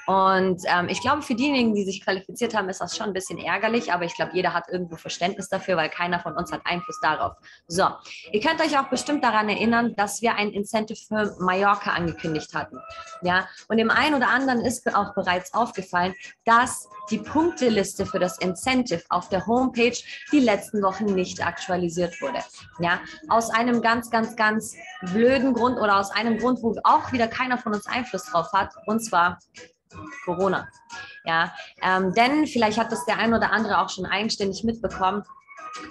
[0.09, 3.37] Und ähm, ich glaube, für diejenigen, die sich qualifiziert haben, ist das schon ein bisschen
[3.37, 6.99] ärgerlich, aber ich glaube, jeder hat irgendwo Verständnis dafür, weil keiner von uns hat Einfluss
[6.99, 7.33] darauf.
[7.67, 7.87] So,
[8.31, 12.79] ihr könnt euch auch bestimmt daran erinnern, dass wir ein Incentive für Mallorca angekündigt hatten.
[13.21, 18.39] Ja, und dem einen oder anderen ist auch bereits aufgefallen, dass die Punkteliste für das
[18.39, 19.97] Incentive auf der Homepage
[20.31, 22.39] die letzten Wochen nicht aktualisiert wurde.
[22.79, 27.27] Ja, aus einem ganz, ganz, ganz blöden Grund oder aus einem Grund, wo auch wieder
[27.27, 29.39] keiner von uns Einfluss drauf hat, und zwar
[30.25, 30.67] Corona.
[31.25, 35.23] Ja, ähm, denn vielleicht hat das der ein oder andere auch schon eigenständig mitbekommen.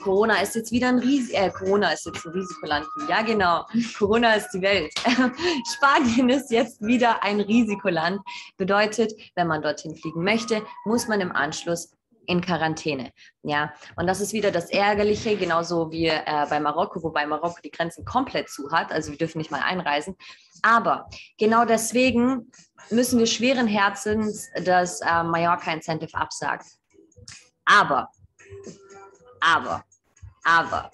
[0.05, 2.86] Corona ist jetzt wieder ein Ris äh, Corona ist jetzt ein Risikoland.
[3.09, 3.66] Ja, genau.
[3.99, 4.92] Corona ist die Welt.
[5.76, 8.20] Spanien ist jetzt wieder ein Risikoland.
[8.57, 11.90] Bedeutet, wenn man dorthin fliegen möchte, muss man im Anschluss
[12.29, 13.11] in Quarantäne.
[13.43, 17.70] Ja, und das ist wieder das Ärgerliche, genauso wie äh, bei Marokko, wobei Marokko die
[17.70, 18.93] Grenzen komplett zu hat.
[18.93, 20.14] Also wir dürfen nicht mal einreisen.
[20.62, 21.09] Aber
[21.39, 22.53] genau deswegen
[22.91, 26.66] müssen wir schweren Herzens das äh, Mallorca Incentive absagen.
[27.64, 28.11] Aber,
[29.41, 29.85] aber,
[30.45, 30.91] aber,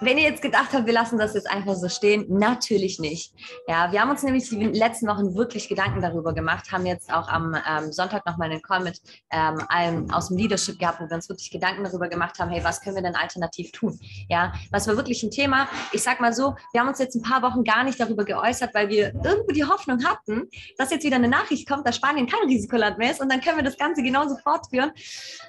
[0.00, 3.32] wenn ihr jetzt gedacht habt, wir lassen das jetzt einfach so stehen, natürlich nicht.
[3.68, 7.28] Ja, wir haben uns nämlich die letzten Wochen wirklich Gedanken darüber gemacht, haben jetzt auch
[7.28, 11.14] am ähm, Sonntag nochmal einen Call mit ähm, einem aus dem Leadership gehabt, wo wir
[11.14, 13.98] uns wirklich Gedanken darüber gemacht haben, hey, was können wir denn alternativ tun?
[14.28, 15.68] Ja, was war wirklich ein Thema?
[15.92, 18.74] Ich sag mal so, wir haben uns jetzt ein paar Wochen gar nicht darüber geäußert,
[18.74, 22.48] weil wir irgendwo die Hoffnung hatten, dass jetzt wieder eine Nachricht kommt, dass Spanien kein
[22.48, 24.92] Risikoland mehr ist und dann können wir das Ganze genauso fortführen.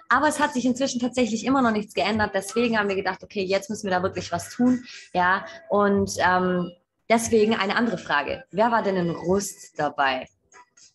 [0.10, 2.32] Aber es hat sich inzwischen tatsächlich immer noch nichts geändert.
[2.34, 4.84] Deswegen haben wir gedacht, okay, jetzt müssen wir da wirklich was tun.
[5.14, 6.72] Ja, und ähm,
[7.10, 8.44] deswegen eine andere Frage.
[8.52, 10.28] Wer war denn in Rust dabei?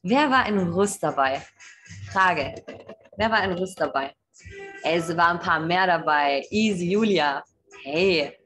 [0.03, 1.43] Wer war in Rust dabei?
[2.12, 2.55] Frage.
[3.16, 4.14] Wer war in Rust dabei?
[4.82, 6.43] Es waren ein paar mehr dabei.
[6.51, 7.45] Easy, Julia.
[7.82, 8.36] Hey,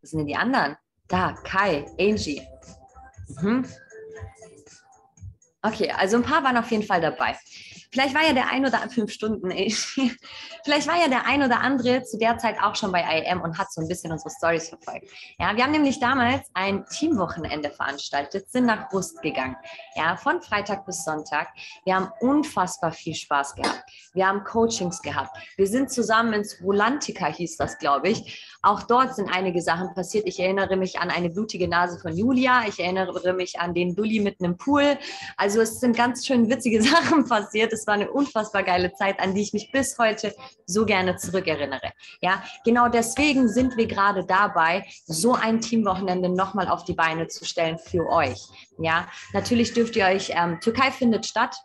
[0.00, 0.76] was sind denn die anderen?
[1.08, 2.46] Da, Kai, Angie.
[3.40, 3.66] Mhm.
[5.62, 7.36] Okay, also ein paar waren auf jeden Fall dabei.
[7.92, 9.70] Vielleicht war ja der ein oder fünf Stunden, ey.
[10.64, 13.58] Vielleicht war ja der ein oder andere zu der Zeit auch schon bei IM und
[13.58, 15.08] hat so ein bisschen unsere Stories verfolgt.
[15.38, 19.56] Ja, wir haben nämlich damals ein Teamwochenende veranstaltet, sind nach Rust gegangen.
[19.94, 21.48] Ja, von Freitag bis Sonntag.
[21.84, 23.82] Wir haben unfassbar viel Spaß gehabt.
[24.12, 25.36] Wir haben Coachings gehabt.
[25.56, 28.58] Wir sind zusammen ins Volantica, hieß das, glaube ich.
[28.62, 30.26] Auch dort sind einige Sachen passiert.
[30.26, 32.64] Ich erinnere mich an eine blutige Nase von Julia.
[32.68, 34.98] Ich erinnere mich an den Dulli mitten im Pool.
[35.38, 37.72] Also es sind ganz schön witzige Sachen passiert.
[37.72, 40.34] Es war eine unfassbar geile Zeit, an die ich mich bis heute
[40.66, 41.92] so gerne zurückerinnere.
[42.20, 47.46] Ja, genau deswegen sind wir gerade dabei, so ein Teamwochenende nochmal auf die Beine zu
[47.46, 48.40] stellen für euch.
[48.78, 51.56] Ja, natürlich dürft ihr euch, ähm, Türkei findet statt.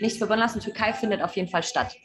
[0.00, 1.96] Nicht verbunden lassen, Türkei findet auf jeden Fall statt.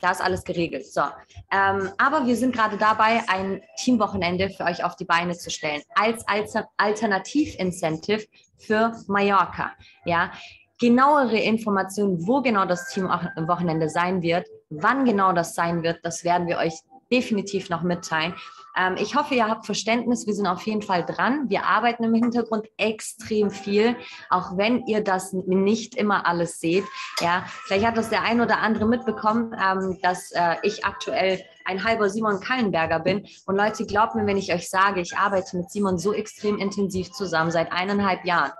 [0.00, 0.86] Da ist alles geregelt.
[0.86, 1.02] So.
[1.50, 5.82] Ähm, aber wir sind gerade dabei, ein Teamwochenende für euch auf die Beine zu stellen,
[5.94, 8.26] als, als Alternativincentive
[8.58, 9.72] für Mallorca.
[10.04, 10.30] Ja,
[10.78, 16.46] genauere Informationen, wo genau das Teamwochenende sein wird, wann genau das sein wird, das werden
[16.46, 16.74] wir euch
[17.10, 18.34] definitiv noch mitteilen.
[18.76, 20.26] Ähm, ich hoffe, ihr habt Verständnis.
[20.26, 21.48] Wir sind auf jeden Fall dran.
[21.48, 23.96] Wir arbeiten im Hintergrund extrem viel,
[24.30, 26.84] auch wenn ihr das nicht immer alles seht.
[27.20, 31.84] Ja, vielleicht hat das der ein oder andere mitbekommen, ähm, dass äh, ich aktuell ein
[31.84, 33.26] halber Simon Kallenberger bin.
[33.46, 37.10] Und Leute, glaubt mir, wenn ich euch sage, ich arbeite mit Simon so extrem intensiv
[37.12, 38.52] zusammen seit eineinhalb Jahren.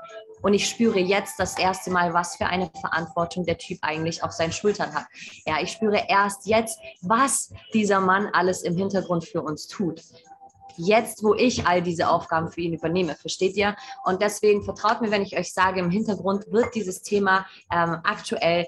[0.43, 4.33] Und ich spüre jetzt das erste Mal, was für eine Verantwortung der Typ eigentlich auf
[4.33, 5.07] seinen Schultern hat.
[5.47, 10.03] Ja, ich spüre erst jetzt, was dieser Mann alles im Hintergrund für uns tut.
[10.77, 13.75] Jetzt, wo ich all diese Aufgaben für ihn übernehme, versteht ihr?
[14.05, 18.67] Und deswegen vertraut mir, wenn ich euch sage, im Hintergrund wird dieses Thema ähm, aktuell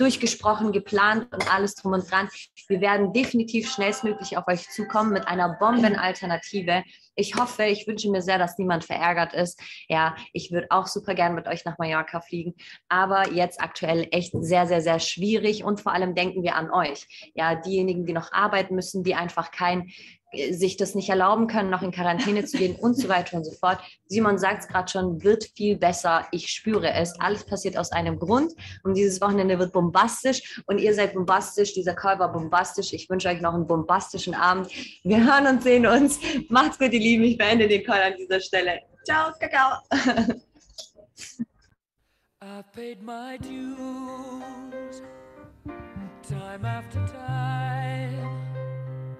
[0.00, 2.28] durchgesprochen, geplant und alles drum und dran.
[2.68, 6.84] Wir werden definitiv schnellstmöglich auf euch zukommen mit einer Bombenalternative.
[7.14, 9.60] Ich hoffe, ich wünsche mir sehr, dass niemand verärgert ist.
[9.88, 12.54] Ja, ich würde auch super gern mit euch nach Mallorca fliegen,
[12.88, 17.32] aber jetzt aktuell echt sehr, sehr, sehr schwierig und vor allem denken wir an euch.
[17.34, 19.90] Ja, diejenigen, die noch arbeiten müssen, die einfach kein
[20.50, 23.52] sich das nicht erlauben können, noch in Quarantäne zu gehen und so weiter und so
[23.52, 23.80] fort.
[24.06, 26.26] Simon sagt es gerade schon, wird viel besser.
[26.30, 27.18] Ich spüre es.
[27.20, 28.52] Alles passiert aus einem Grund
[28.84, 31.74] und dieses Wochenende wird bombastisch und ihr seid bombastisch.
[31.74, 32.92] Dieser Call war bombastisch.
[32.92, 34.68] Ich wünsche euch noch einen bombastischen Abend.
[35.02, 36.18] Wir hören und sehen uns.
[36.48, 37.24] Macht's gut, ihr Lieben.
[37.24, 38.80] Ich beende den Call an dieser Stelle.
[39.04, 39.78] Ciao, Kakao.
[42.42, 45.02] I've paid my dues
[46.26, 48.39] time after time.